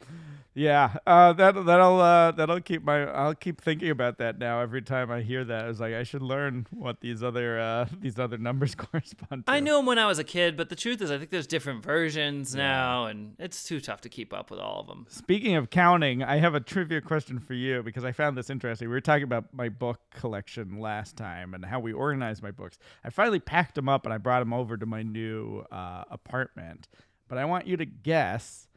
[0.54, 3.04] yeah, uh, that that'll uh, that'll keep my.
[3.04, 4.60] I'll keep thinking about that now.
[4.60, 7.86] Every time I hear that, I was like, I should learn what these other uh,
[8.00, 9.52] these other numbers correspond to.
[9.52, 11.46] I knew them when I was a kid, but the truth is, I think there's
[11.46, 15.06] different versions now, and it's too tough to keep up with all of them.
[15.08, 18.88] Speaking of counting, I have a trivia question for you because I found this interesting.
[18.88, 22.78] We were talking about my book collection last time and how we organize my books.
[23.04, 26.88] I finally packed them up and I brought them over to my new uh, apartment.
[27.28, 28.67] But I want you to guess.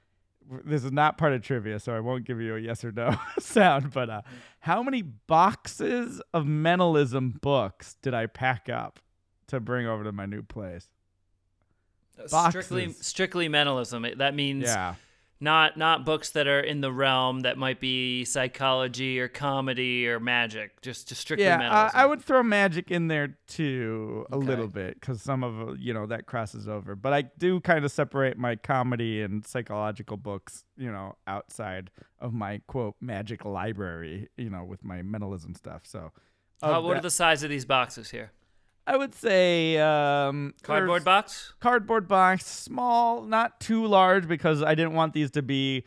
[0.65, 3.15] This is not part of trivia, so I won't give you a yes or no
[3.39, 3.91] sound.
[3.93, 4.21] But uh,
[4.59, 8.99] how many boxes of mentalism books did I pack up
[9.47, 10.87] to bring over to my new place?
[12.27, 13.07] Strictly, Boxes.
[13.07, 14.05] strictly mentalism.
[14.17, 14.95] That means Yeah.
[15.41, 20.19] Not not books that are in the realm that might be psychology or comedy or
[20.19, 20.79] magic.
[20.81, 21.91] Just, just strictly yeah, mentalism.
[21.97, 24.45] I, I would throw magic in there too a Okay.
[24.45, 26.95] little bit because some of uh, you know that crosses over.
[26.95, 31.89] But I do kind of separate my comedy and psychological books, you know, outside
[32.19, 35.81] of my quote magic library, you know, with my mentalism stuff.
[35.85, 36.11] So,
[36.61, 38.31] of what are the size of these boxes here?
[38.87, 41.53] I would say um, Cardboard box.
[41.59, 45.83] cardboard box, small, not too large because I didn't want these to be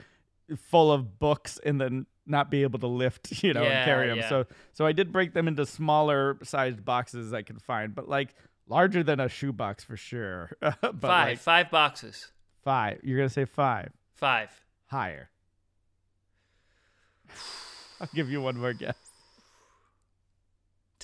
[0.57, 4.09] full of books and then not be able to lift, you know, Yeah, and carry
[4.09, 4.19] them.
[4.19, 4.29] yeah.
[4.29, 8.35] So so I did break them into smaller sized boxes I could find, but like
[8.69, 10.51] larger than a shoebox for sure.
[10.63, 11.03] Five.
[11.03, 12.31] like five boxes.
[12.63, 13.01] five.
[13.03, 13.91] You're gonna say five.
[14.15, 14.51] Five.
[14.87, 15.29] Higher.
[18.01, 18.97] I'll give you one more guess.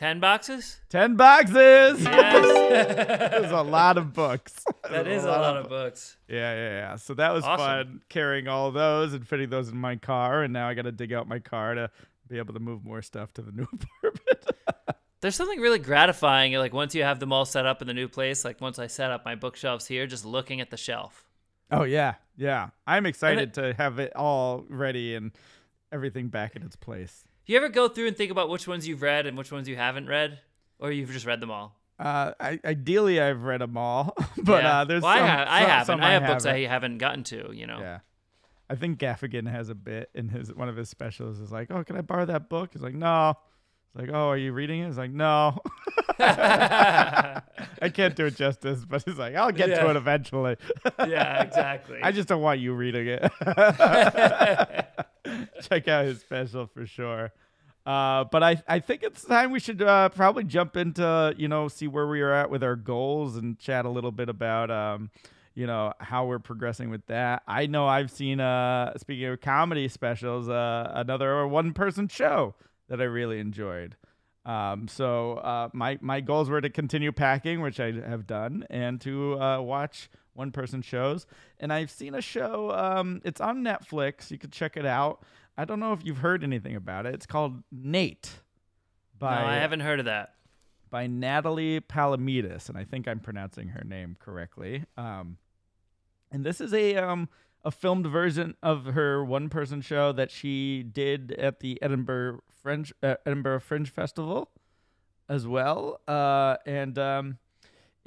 [0.00, 0.80] Ten boxes.
[0.88, 2.02] Ten boxes.
[2.02, 3.30] Yes.
[3.32, 4.64] There's a lot of books.
[4.90, 6.16] that is a lot of books.
[6.26, 6.96] Yeah, yeah, yeah.
[6.96, 7.58] So that was Awesome.
[7.66, 10.42] fun carrying all those and fitting those in my car.
[10.42, 11.90] And now I got to dig out my car to
[12.28, 13.64] be able to move more stuff to the new
[14.00, 14.46] apartment.
[15.20, 18.08] There's something really gratifying, like once you have them all set up in the new
[18.08, 18.42] place.
[18.42, 21.26] Like once I set up my bookshelves here, just looking at the shelf.
[21.70, 22.14] oh, yeah.
[22.38, 22.70] Yeah.
[22.86, 25.32] I'm excited to have it all ready and
[25.92, 27.22] everything back in its place.
[27.50, 29.68] Do you ever go through and think about which ones you've read and which ones
[29.68, 30.38] you haven't read,
[30.78, 31.74] or you've just read them all?
[31.98, 34.82] Uh, I, ideally, I've read them all, but Yeah.
[34.82, 35.86] uh, there's well, some, I, have, I some- haven't.
[35.86, 36.62] some I have books haven't.
[36.64, 37.50] I haven't gotten to.
[37.52, 37.80] You know.
[37.80, 37.98] Yeah.
[38.70, 41.82] I think Gaffigan has a bit in his one of his specials is like, oh,
[41.82, 42.70] can I borrow that book?
[42.72, 43.30] He's like, no.
[43.30, 44.86] It's like, oh, are you reading it?
[44.86, 45.58] He's like, no.
[46.20, 47.42] I
[47.92, 50.56] can't do it justice, but he's like, I'll get to it eventually.
[51.00, 51.98] yeah, exactly.
[52.00, 53.22] I just don't want you reading it.
[55.68, 57.32] Check out his special for sure.
[57.86, 61.68] Uh, but I, I think it's time we should uh, probably jump into you know
[61.68, 65.10] see where we are at with our goals and chat a little bit about um,
[65.54, 67.42] you know how we're progressing with that.
[67.48, 72.54] I know I've seen uh speaking of comedy specials uh, another one person show
[72.88, 73.96] that I really enjoyed.
[74.44, 79.00] Um, so uh, my my goals were to continue packing, which I have done, and
[79.02, 81.26] to uh, watch one person shows.
[81.58, 82.70] And I've seen a show.
[82.72, 84.30] Um, it's on Netflix.
[84.30, 85.22] You could check it out.
[85.60, 87.14] I don't know if you've heard anything about it.
[87.14, 88.30] It's called Nate.
[89.18, 90.32] By no, I haven't heard of that.
[90.88, 94.84] by Natalie Palamides, and I think I'm pronouncing her name correctly.
[94.96, 95.36] Um,
[96.32, 97.28] and this is a um
[97.62, 102.90] a filmed version of her one person show that she did at the Edinburgh Fringe
[103.02, 104.48] uh, Edinburgh Fringe Festival
[105.28, 106.00] as well.
[106.08, 107.36] Uh, and um,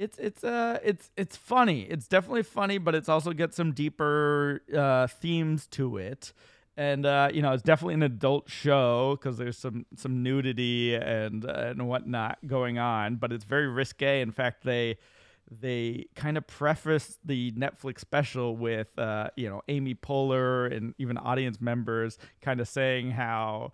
[0.00, 1.82] it's it's uh it's it's funny.
[1.82, 6.32] It's definitely funny, but it's also got some deeper uh, themes to it.
[6.76, 11.44] And uh, you know, it's definitely an adult show because there's some some nudity and
[11.44, 14.20] and whatnot going on, but it's very risque.
[14.20, 14.98] In fact, they
[15.50, 21.18] they kind of preface the Netflix special with, uh, you know, Amy Poehler and even
[21.18, 23.72] audience members kind of saying how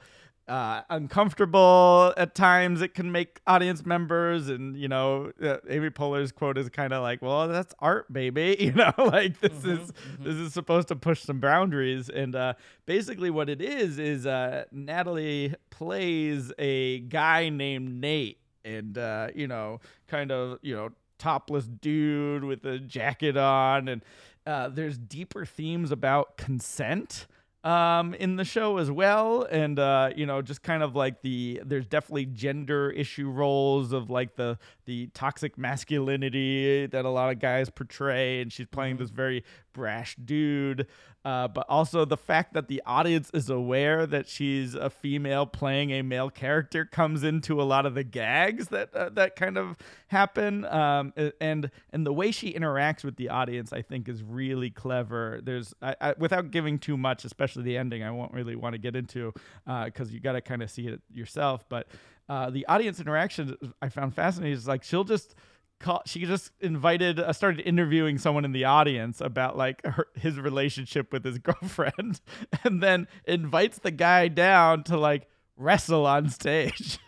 [0.51, 4.49] uh, uncomfortable at times it can make audience members.
[4.49, 8.57] And, you know, uh, Amy Poehler's quote is kind of like, well, that's art, baby.
[8.71, 9.93] You know, like this Mm-hmm, is
[10.23, 12.09] this is supposed to push some boundaries.
[12.09, 12.55] And uh,
[12.87, 19.47] basically what it is is uh, Natalie plays a guy named Nate and uh, you
[19.49, 24.03] know, kind of, you know, topless dude with a jacket on and
[24.47, 27.27] uh, there's deeper themes about consent
[27.63, 29.43] um in the show as well.
[29.51, 34.09] And uh you know just kind of like the there's definitely gender issue roles of
[34.11, 34.59] like the
[34.91, 40.17] the toxic masculinity that a lot of guys portray and she's playing this very brash
[40.17, 40.85] dude
[41.25, 45.91] uh, but also the fact that the audience is aware that she's a female playing
[45.91, 49.77] a male character comes into a lot of the gags that uh, that kind of
[50.09, 50.65] happen.
[50.65, 55.41] Um, and and the way she interacts with the audience, I think, is really clever.
[55.43, 58.79] There's I, I, without giving too much, especially the ending, I won't really want to
[58.79, 59.35] get into
[59.67, 61.67] because you got to kind of see it yourself.
[61.69, 61.87] But
[62.31, 64.57] uh, the audience interaction I found fascinating.
[64.57, 65.35] Is like she'll just
[65.81, 70.39] call, she just invited uh, started interviewing someone in the audience about like her, his
[70.39, 72.21] relationship with his girlfriend
[72.63, 75.27] and then invites the guy down to like
[75.57, 77.01] wrestle on stage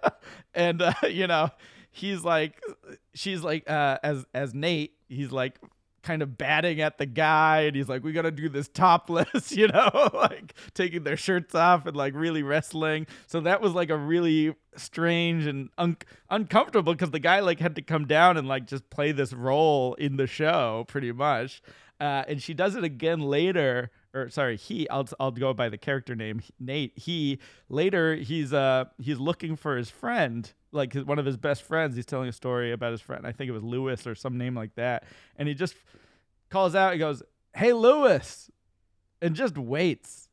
[0.54, 1.50] and uh, you know
[1.90, 2.62] he's like
[3.14, 5.58] she's like uh, as as Nate he's like
[6.02, 9.52] kind of batting at the guy and he's like we got to do this topless
[9.56, 13.06] you know like taking their shirts off and like really wrestling.
[13.26, 15.96] So that was like a really strange and un-
[16.30, 19.94] uncomfortable because the guy like had to come down and like just play this role
[19.94, 21.62] in the show pretty much
[22.00, 25.78] uh, and she does it again later or sorry he I'll, I'll go by the
[25.78, 26.92] character name nate.
[26.96, 27.38] He
[27.68, 31.96] later he's uh he's looking for his friend like his, one of his best friends.
[31.96, 34.54] He's telling a story about his friend i think it was lewis or some name
[34.54, 35.04] like that.
[35.36, 35.74] And he just
[36.50, 37.22] calls out he goes
[37.54, 38.50] hey lewis!
[39.20, 40.28] and just waits.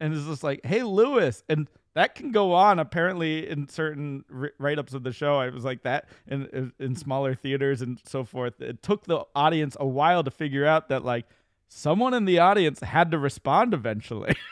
[0.00, 1.42] And it's just like hey lewis!
[1.48, 5.36] and that can go on apparently in certain ri- write-ups of the show.
[5.36, 8.60] I was like that in, in smaller theaters and so forth.
[8.60, 11.26] It took the audience a while to figure out that like
[11.68, 14.34] someone in the audience had to respond eventually.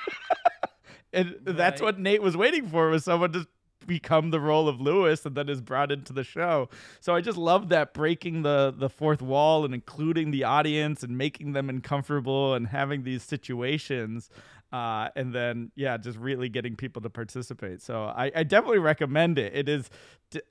[1.13, 3.47] And that's what nate was waiting for was someone to
[3.87, 6.69] become the role of lewis and then is brought into the show.
[7.01, 11.19] So i just love that breaking the the fourth wall and including the audience and
[11.19, 14.31] making them uncomfortable and having these situations
[14.73, 17.83] uh, and then yeah, just really getting people to participate.
[17.83, 19.55] So I, I definitely recommend it.
[19.55, 19.91] it is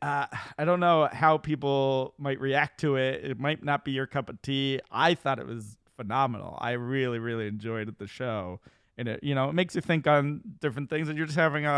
[0.03, 0.28] uh,
[0.59, 3.24] i don't know how people might react to it.
[3.24, 4.80] It might not be your cup of tea.
[4.91, 6.57] I thought it was phenomenal.
[6.61, 8.59] I really really enjoyed the show.
[8.97, 11.65] And it, you know, it makes you think on different things, and you're just having
[11.65, 11.72] a,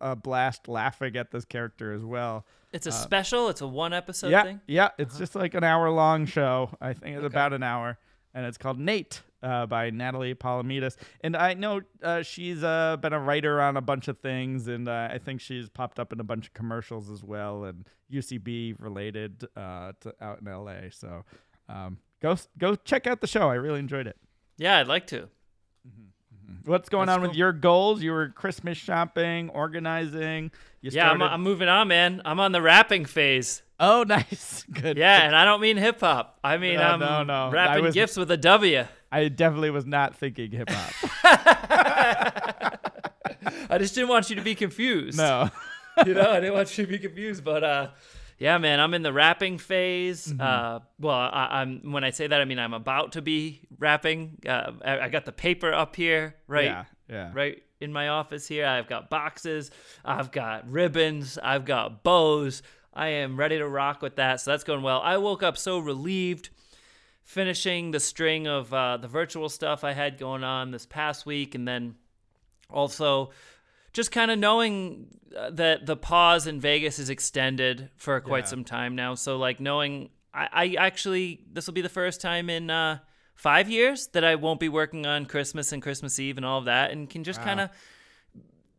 [0.00, 2.46] a, a blast laughing at this character as well.
[2.72, 3.48] It's a special.
[3.50, 4.60] It's a one episode yeah, thing.
[4.66, 6.70] yeah, it's just like an hour long show.
[6.80, 7.26] I think it's Okay.
[7.26, 7.98] about an hour,
[8.34, 10.96] and it's called Nate uh, by Natalie Palamides.
[11.22, 14.88] And I know uh, she's uh, been a writer on a bunch of things, and
[14.88, 18.76] uh, I think she's popped up in a bunch of commercials as well, and UCB
[18.78, 20.90] related uh, to out in LA.
[20.90, 21.24] So
[21.68, 23.48] um, go go check out the show.
[23.48, 24.16] I really enjoyed it.
[24.58, 25.28] Yeah, I'd like to.
[26.64, 27.38] What's going That's on with cool.
[27.38, 28.02] your goals?
[28.02, 30.50] You were Christmas shopping, organizing.
[30.80, 32.22] You Yeah, I'm, started- I'm moving on, man.
[32.24, 33.62] I'm on the wrapping phase.
[33.80, 34.96] Oh, nice, good.
[34.96, 36.38] Yeah, and I don't mean hip hop.
[36.44, 37.34] I mean No, I'm no, no.
[37.48, 38.84] I rapping was- gifts with a W.
[39.12, 40.92] I definitely was not thinking hip hop.
[43.70, 45.18] I just didn't want you to be confused.
[45.18, 45.50] no.
[46.04, 47.88] you know, I didn't want you to be confused, but uh,
[48.38, 50.26] yeah, man, I'm in the rapping phase.
[50.26, 50.40] Mm-hmm.
[50.40, 54.38] Uh, well, I, I'm when I say that, I mean I'm about to be rapping.
[54.46, 56.84] Uh, I, I got the paper up here, right, Yeah.
[57.08, 57.30] Yeah.
[57.34, 58.66] right in my office here.
[58.66, 59.70] I've got boxes,
[60.04, 62.62] I've got ribbons, I've got bows.
[62.94, 65.00] I am ready to rock with that, so that's going well.
[65.02, 66.50] I woke up so relieved
[67.22, 71.54] finishing the string of uh, the virtual stuff I had going on this past week,
[71.54, 71.96] and then
[72.70, 73.30] also
[73.92, 78.50] just kind of knowing uh, that the pause in Vegas is extended for quite Yeah.
[78.50, 79.14] some time now.
[79.14, 82.98] So like knowing I, I actually this will be the first time in uh,
[83.34, 86.64] five years that I won't be working on Christmas and Christmas Eve and all of
[86.66, 87.44] that, and can just Wow.
[87.46, 87.70] kind of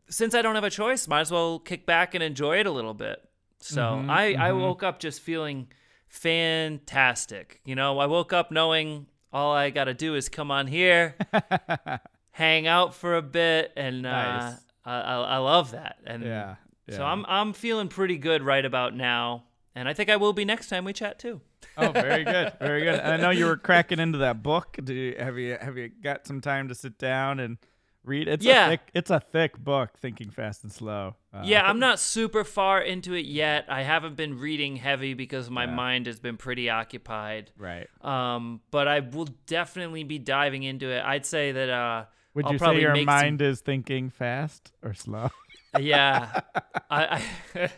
[0.08, 2.72] since I don't have a choice, might as well kick back and enjoy it a
[2.72, 3.24] little bit.
[3.68, 4.62] So Mhm, I I mhm.
[4.62, 5.68] woke up just feeling
[6.08, 7.60] fantastic.
[7.66, 11.16] You know, I woke up knowing all I got to do is come on here,
[12.32, 14.60] hang out for a bit, and uh, Nice.
[14.86, 15.98] I, I I love that.
[16.06, 16.56] And yeah.
[16.90, 17.04] so.
[17.04, 20.70] I'm I'm feeling pretty good right about now, and I think I will be next
[20.70, 21.42] time we chat too.
[21.78, 23.00] Oh, very good, very good.
[23.00, 24.78] And I know you were cracking into that book.
[24.84, 27.58] Do you, have you have you got some time to sit down and
[28.06, 28.28] read?
[28.28, 28.68] It's Yeah.
[28.68, 29.98] a thick, it's a thick book.
[30.00, 31.16] Thinking Fast and Slow.
[31.34, 33.66] Uh, Yeah, I'm not super far into it yet.
[33.70, 35.72] I haven't been reading heavy because my Yeah.
[35.76, 37.52] mind has been pretty occupied.
[37.58, 37.88] right.
[38.02, 41.04] Um, but I will definitely be diving into it.
[41.04, 44.10] I'd say that uh, Would I'll you say probably your make some- mind is thinking
[44.10, 45.30] fast or slow?
[45.80, 46.42] yeah,
[46.90, 47.22] I,
[47.56, 47.70] I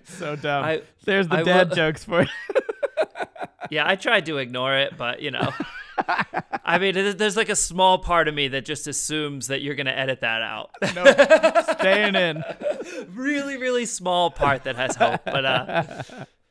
[0.04, 0.64] so dumb.
[0.64, 2.28] I- There's the I dad will- jokes for you.
[3.70, 5.50] yeah, I tried to ignore it, but you know,
[6.64, 9.90] I mean, there's- like a small part of me that just assumes that you're gonna
[9.90, 10.70] edit that out.
[10.94, 11.04] no,
[11.78, 12.44] staying in.
[13.14, 16.02] really, really small part that has hope, but uh,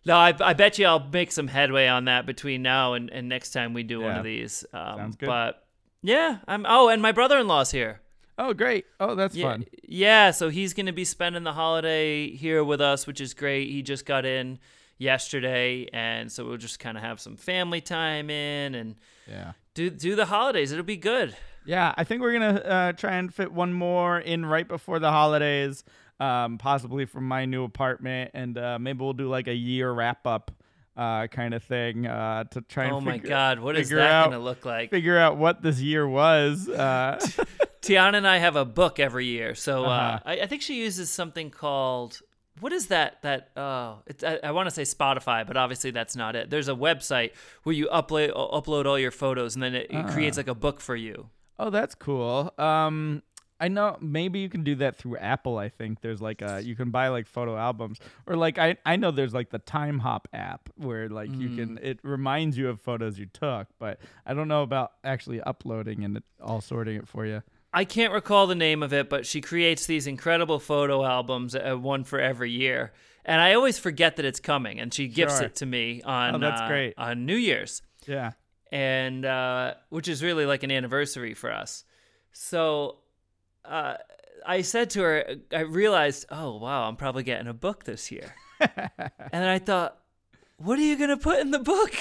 [0.05, 3.29] no, I, I bet you I'll make some headway on that between now and, and
[3.29, 4.65] next time we do one of these.
[4.73, 5.27] Um, Sounds good.
[5.27, 5.63] But
[6.01, 6.65] yeah, I'm.
[6.67, 8.01] Oh, and my brother-in-law's here.
[8.37, 8.85] Oh, great.
[8.99, 9.65] Oh, that's Yeah, fun.
[9.83, 10.31] yeah.
[10.31, 13.69] So he's gonna be spending the holiday here with us, which is great.
[13.69, 14.57] He just got in
[15.01, 18.95] yesterday, and so we'll just kind of have some family time in and
[19.27, 19.53] Yeah.
[19.73, 20.71] do do the holidays.
[20.71, 21.35] It'll be good.
[21.65, 25.11] Yeah, I think we're gonna uh, try and fit one more in right before the
[25.11, 25.83] holidays,
[26.19, 30.25] um, possibly from my new apartment, and uh, maybe we'll do like a year wrap
[30.25, 30.51] up
[30.97, 33.99] uh, kind of thing uh, to try and Oh my figure, God, what is that
[34.11, 34.89] out- gonna look like?
[34.89, 36.67] figure out what this year was.
[36.67, 37.19] Uh,
[37.81, 40.19] Tiana and I have a book every year, so uh, Uh-huh.
[40.25, 42.21] I, I think she uses something called
[42.61, 43.21] what is that?
[43.23, 46.49] That oh, it's, I, I want to say Spotify, but obviously that's not it.
[46.49, 47.31] There's a website
[47.63, 50.41] where you upload upload all your photos, and then it, it creates Ah.
[50.41, 51.29] like a book for you.
[51.59, 52.53] oh, that's cool.
[52.57, 53.21] Um,
[53.59, 55.59] I know maybe you can do that through Apple.
[55.59, 58.95] I think there's like a you can buy like photo albums or like I I
[58.95, 61.83] know there's like the Timehop app where like you can Mm.
[61.83, 66.23] it reminds you of photos you took, but I don't know about actually uploading and
[66.41, 67.43] all sorting it for you.
[67.73, 71.75] I can't recall the name of it, but she creates these incredible photo albums, uh,
[71.75, 72.91] one for every year.
[73.23, 75.45] And I always forget that it's coming, and she gifts Sure.
[75.45, 76.93] it to me on Oh, that's uh, great.
[76.97, 77.81] on New Year's.
[78.07, 78.31] Yeah.
[78.71, 81.83] and uh, which is really like an anniversary for us.
[82.33, 82.97] So
[83.63, 83.95] uh,
[84.45, 88.33] I said to her, I realized, oh wow, I'm probably getting a book this year,
[88.59, 88.71] and
[89.31, 89.97] then I thought,
[90.57, 91.93] what are you gonna put in the book?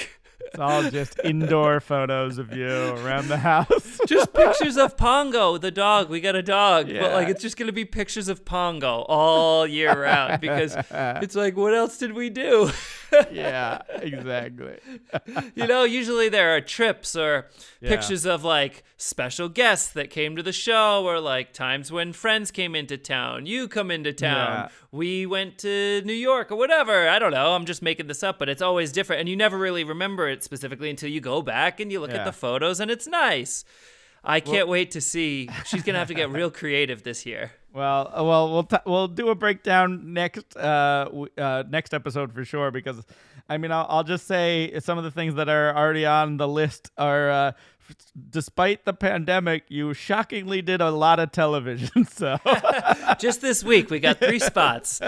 [0.47, 3.99] It's all just indoor photos of you around the house.
[4.07, 6.09] Just pictures of Pongo, the dog.
[6.11, 9.93] We got a dog, but like it's just gonna be pictures of Pongo all year
[10.03, 12.71] round because it's like, what else did we do?
[13.31, 14.79] yeah, exactly.
[15.55, 17.47] you know, usually there are trips or
[17.81, 17.91] Yeah.
[17.91, 22.51] pictures of like special guests that came to the show or like times when friends
[22.51, 23.47] came into town.
[23.47, 24.53] You come into town.
[24.53, 24.69] Yeah.
[24.93, 27.09] We went to New York or whatever.
[27.09, 27.53] I don't know.
[27.55, 29.21] I'm just making this up, but it's always different.
[29.21, 32.19] And you never really remember it specifically until you go back and you look Yeah.
[32.19, 33.65] at the photos and it's nice.
[34.23, 35.49] I can't wait to see.
[35.65, 37.53] She's going to have to get real creative this year.
[37.73, 41.09] Well, uh, well, we'll t- we'll do a breakdown next uh,
[41.39, 43.01] uh next episode for sure because
[43.49, 46.49] I mean I'll, I'll just say some of the things that are already on the
[46.49, 47.53] list are uh,
[48.31, 52.39] despite the pandemic you shockingly did a lot of television so
[53.19, 55.01] Just this week, we got three spots.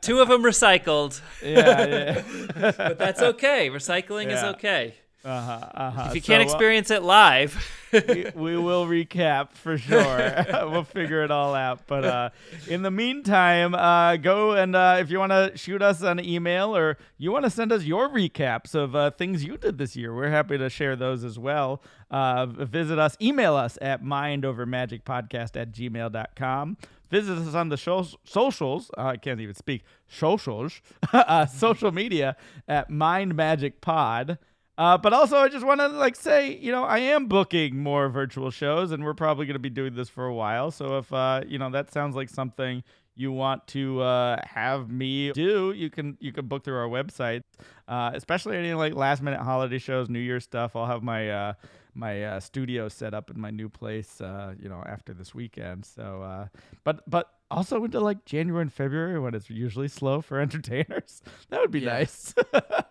[0.00, 2.22] Two of them recycled, yeah,
[2.56, 2.72] yeah.
[2.76, 3.68] but that's okay.
[3.68, 4.94] Recycling is okay.
[5.24, 6.04] Uh-huh, uh-huh.
[6.08, 7.56] If you can't uh, experience it live,
[7.92, 10.46] we, we will recap for sure.
[10.70, 11.80] we'll figure it all out.
[11.86, 12.30] But uh,
[12.68, 16.76] in the meantime, uh, go and uh, if you want to shoot us an email
[16.76, 20.14] or you want to send us your recaps of uh, things you did this year,
[20.14, 21.82] we're happy to share those as well.
[22.10, 26.76] Uh, visit us, email us at mindovermagicpodcast at gmail.com.
[27.10, 27.76] Visit us on the
[28.24, 28.90] socials.
[28.96, 29.82] Uh, I can't even speak.
[30.08, 30.80] Socials.
[31.12, 34.38] uh, social media at Mind Magic Pod.
[34.78, 38.08] Uh, but also, I just want to like say, you know, I am booking more
[38.08, 40.70] virtual shows, and we're probably going to be doing this for a while.
[40.70, 42.84] So if uh, you know that sounds like something
[43.16, 47.42] you want to uh, have me do, you can you can book through our website.
[47.88, 50.76] Uh, especially any like last minute holiday shows, New Year stuff.
[50.76, 51.52] I'll have my uh,
[51.94, 55.86] my uh, studio set up in my new place, uh, you know, after this weekend.
[55.86, 56.46] So, uh,
[56.84, 61.20] but but also into like January and February when it's usually slow for entertainers.
[61.50, 61.94] That would be Yeah.
[61.98, 62.32] nice,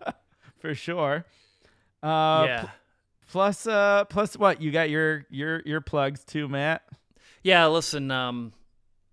[0.58, 1.24] for sure.
[2.02, 2.60] Uh, yeah.
[2.60, 2.70] pl-
[3.30, 4.60] plus, uh, plus what?
[4.60, 6.82] You got your your your plugs too, Mat.
[7.42, 8.52] Yeah, listen, um,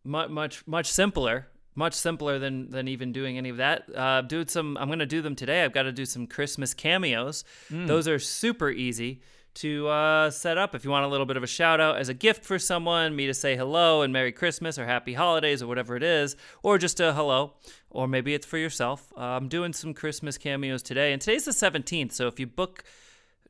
[0.03, 4.45] much much much simpler much simpler than than even doing any of that uh do
[4.47, 8.19] some i'm gonna do them today i've got to do some christmas cameos those are
[8.19, 9.19] super easy
[9.55, 12.09] to uh, set up if you want a little bit of a shout out as
[12.09, 15.67] a gift for someone me to say hello and merry christmas or happy holidays or
[15.67, 17.53] whatever it is or just a hello
[17.89, 21.51] or maybe it's for yourself uh, i'm doing some christmas cameos today and today's the
[21.51, 22.83] 17th so if you book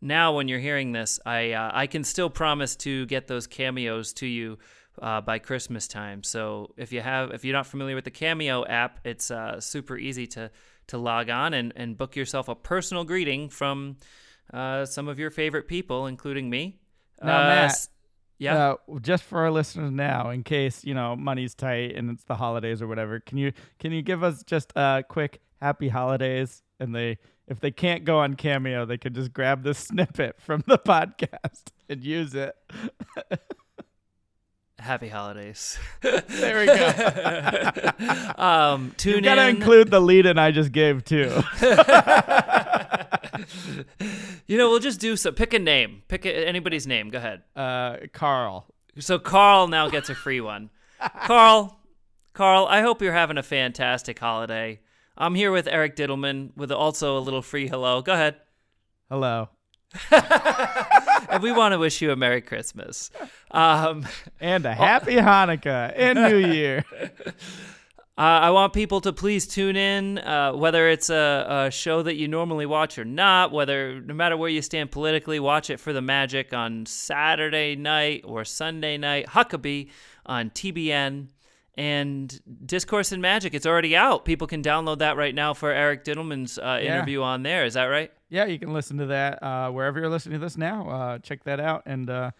[0.01, 4.13] now when you're hearing this, I uh, I can still promise to get those cameos
[4.13, 4.59] to you
[5.01, 6.23] uh, by Christmas time.
[6.23, 9.97] So if you have if you're not familiar with the Cameo app, it's uh, super
[9.97, 10.51] easy to
[10.87, 13.97] to log on and, and book yourself a personal greeting from
[14.53, 16.79] uh, some of your favorite people, including me.
[17.23, 17.87] Now, Uh, Mat,
[18.37, 18.71] yeah.
[18.71, 22.35] Uh, just for our listeners now, in case you know money's tight and it's the
[22.35, 26.61] holidays or whatever, can you can you give us just a quick happy holidays?
[26.79, 27.17] And they,
[27.47, 31.67] if they can't go on Cameo, they can just grab this snippet from the podcast
[31.87, 32.53] and use it.
[34.77, 35.79] Happy holidays.
[36.01, 37.91] There we go.
[38.37, 41.31] um, tune You've got to include the lead in I just gave too.
[44.47, 45.31] you know, we'll just do so.
[45.31, 46.03] Pick a name.
[46.07, 47.09] Pick a, anybody's name.
[47.09, 47.43] Go ahead.
[47.55, 48.67] Uh, Carl.
[48.99, 50.69] So Carl now gets a free one.
[51.23, 51.77] Carl,
[52.33, 54.79] Carl, I hope you're having a fantastic holiday.
[55.17, 58.01] I'm here with Eric Dittelman with also a little free hello.
[58.01, 58.35] Go ahead.
[59.09, 59.49] Hello.
[61.29, 63.11] And we want to wish you a Merry Christmas.
[63.51, 64.05] Um,
[64.41, 66.83] And a happy Hanukkah and New Year.
[68.17, 72.15] Uh, I want people to please tune in, uh, whether it's a, a show that
[72.15, 75.91] you normally watch or not, whether no matter where you stand politically, watch it for
[75.91, 79.27] the magic on Saturday night or Sunday night.
[79.27, 79.89] Huckabee
[80.25, 81.27] on TBN
[81.77, 83.53] and Discourse in Magic.
[83.53, 84.23] It's already out.
[84.23, 86.95] People can download that right now for Eric Dittelman's uh, Yeah.
[86.95, 87.65] interview on there.
[87.65, 88.13] Is that right?
[88.29, 90.89] yeah, you can listen to that uh, wherever you're listening to this now.
[90.89, 92.31] Uh, check that out and uh,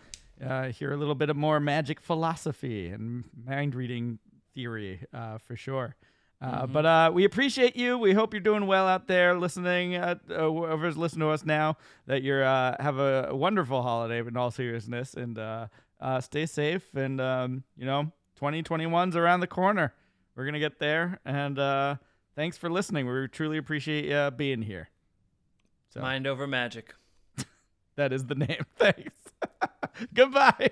[0.46, 4.20] uh, hear a little bit of more magic philosophy and mind reading
[4.56, 5.96] theory uh, for sure.
[6.42, 6.74] Uh, mm-hmm.
[6.74, 7.98] But uh, we appreciate you.
[7.98, 11.78] We hope you're doing well out there listening, uh, uh whoever's listening to us now,
[12.08, 15.14] that you uh, have a wonderful holiday, but in all seriousness.
[15.14, 15.68] And uh,
[16.00, 16.84] uh, stay safe.
[16.94, 19.94] And, um, you know, 2021's around the corner.
[20.36, 21.20] We're going to get there.
[21.26, 21.98] And
[22.36, 23.08] thanks for listening.
[23.08, 24.90] We truly appreciate you being here.
[25.90, 26.02] So.
[26.02, 26.94] Mind over magic.
[27.96, 28.66] that is the name.
[28.78, 29.14] Thanks.
[30.14, 30.72] Goodbye.